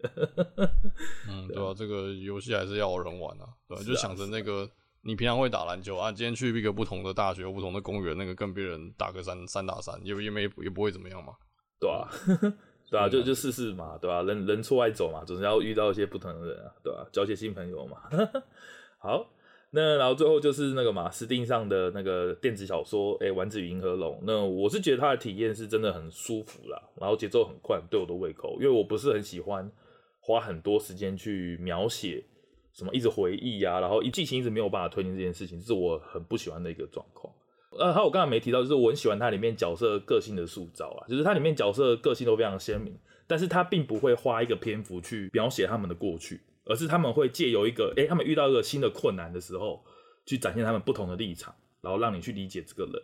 [1.29, 3.85] 嗯，对啊，这个游戏还是要有人玩啊，对吧、啊？
[3.85, 4.69] 就想着那个
[5.03, 11.35] 你平常会打篮球啊，今天去一个不同的大学或不同的公园，那个跟别人打个三三打三，也也没也不会怎么样嘛，
[11.81, 12.09] 对啊。
[12.89, 14.23] 对啊，就就试试嘛，对吧、啊？
[14.23, 17.03] 人人出外走嘛，总是要遇到一些不同的人啊，对吧、啊？
[17.11, 17.99] 交些新朋友嘛。
[18.99, 19.29] 好，
[19.71, 24.15] 那然后最后就是那个嘛，Steam 上的那个电子小说，哎、欸，《丸子与银河龙》。
[24.23, 28.57] 那我是觉得它的体验是真的很舒服啦，然后节奏很快，对我的胃口。
[28.61, 29.71] 因为我不是很喜欢
[30.21, 32.25] 花很多时间去描写
[32.73, 37.35] 什么，一直回忆啊，然后一剧情一直没有办法推进这件事情，这是我很不喜欢的一个状况。
[37.79, 42.97] 呃，还有我刚才没提到，就是我很喜欢它里面角色个性的塑造啊，就是它里面角色个性都非常鲜明，
[43.27, 49.85] 但是它并不会花一个篇幅去描写他们的过去，而是他们会借由一个，诶，他们遇到一个新的困难的时候，
[50.25, 53.03] 去展现他们不同的立场，然后让你去理解这个人，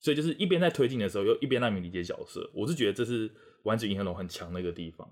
[0.00, 2.48] 所以就是一边在推进的时候，又一边让你理解角色。
[2.52, 3.30] 我是觉得这是
[3.62, 5.08] 完整银河龙很强的一个地方，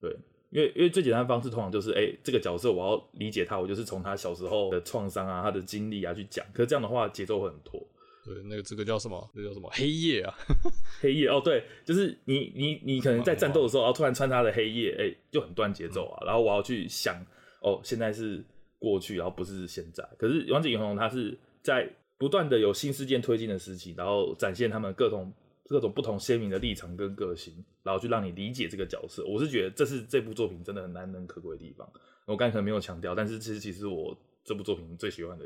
[0.00, 0.10] 对，
[0.50, 6.44] 因为因为最简单的方式通常就是，哎、这个角色我要理解他，我就是从他小时候的创伤啊，他的经历啊去讲。
[6.52, 7.80] 可是这样的话节奏会很拖。
[8.28, 9.30] 对，那个这个叫什么？
[9.34, 9.70] 这个、叫什么？
[9.72, 10.34] 黑夜啊，
[11.00, 16.18] 黑夜哦，对，就是你你你可能在战斗的时候，然后突然穿插的黑夜，哎、欸，就很断节奏啊。
[16.22, 17.16] 嗯、然后我要去想，
[17.62, 18.44] 哦，现在是
[18.78, 20.06] 过去，然后不是现在。
[20.18, 25.32] 可是《王者永恒》它是在不断的有新事件推进的时期，然后展现他们各种
[25.68, 29.24] 各种不同鲜明的立场跟个性，然后去让你理解这个角色。
[29.26, 31.90] 我是觉得这是这部作品真的很难能可贵的地方。
[32.26, 34.14] 我刚才可能没有强调，但是其实其实我
[34.44, 35.44] 这部作品最喜欢的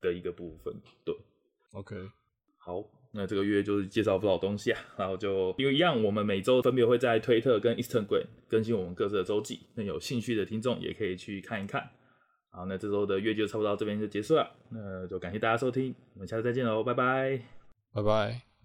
[0.00, 1.14] 的一个部分，对。
[1.76, 1.94] OK，
[2.56, 11.86] 好，那这个月就是介绍不少东西啊， 然后就因为一样，我们每周分别会在推特跟 Instagram 更新我们各自的周记，那有兴趣的听众也可以去看一看。
[12.50, 17.42] 好，那这周的月就差不多到这边就结束了，那就感谢大家收听，我们下次再见喽，拜拜，
[17.92, 18.55] 拜拜。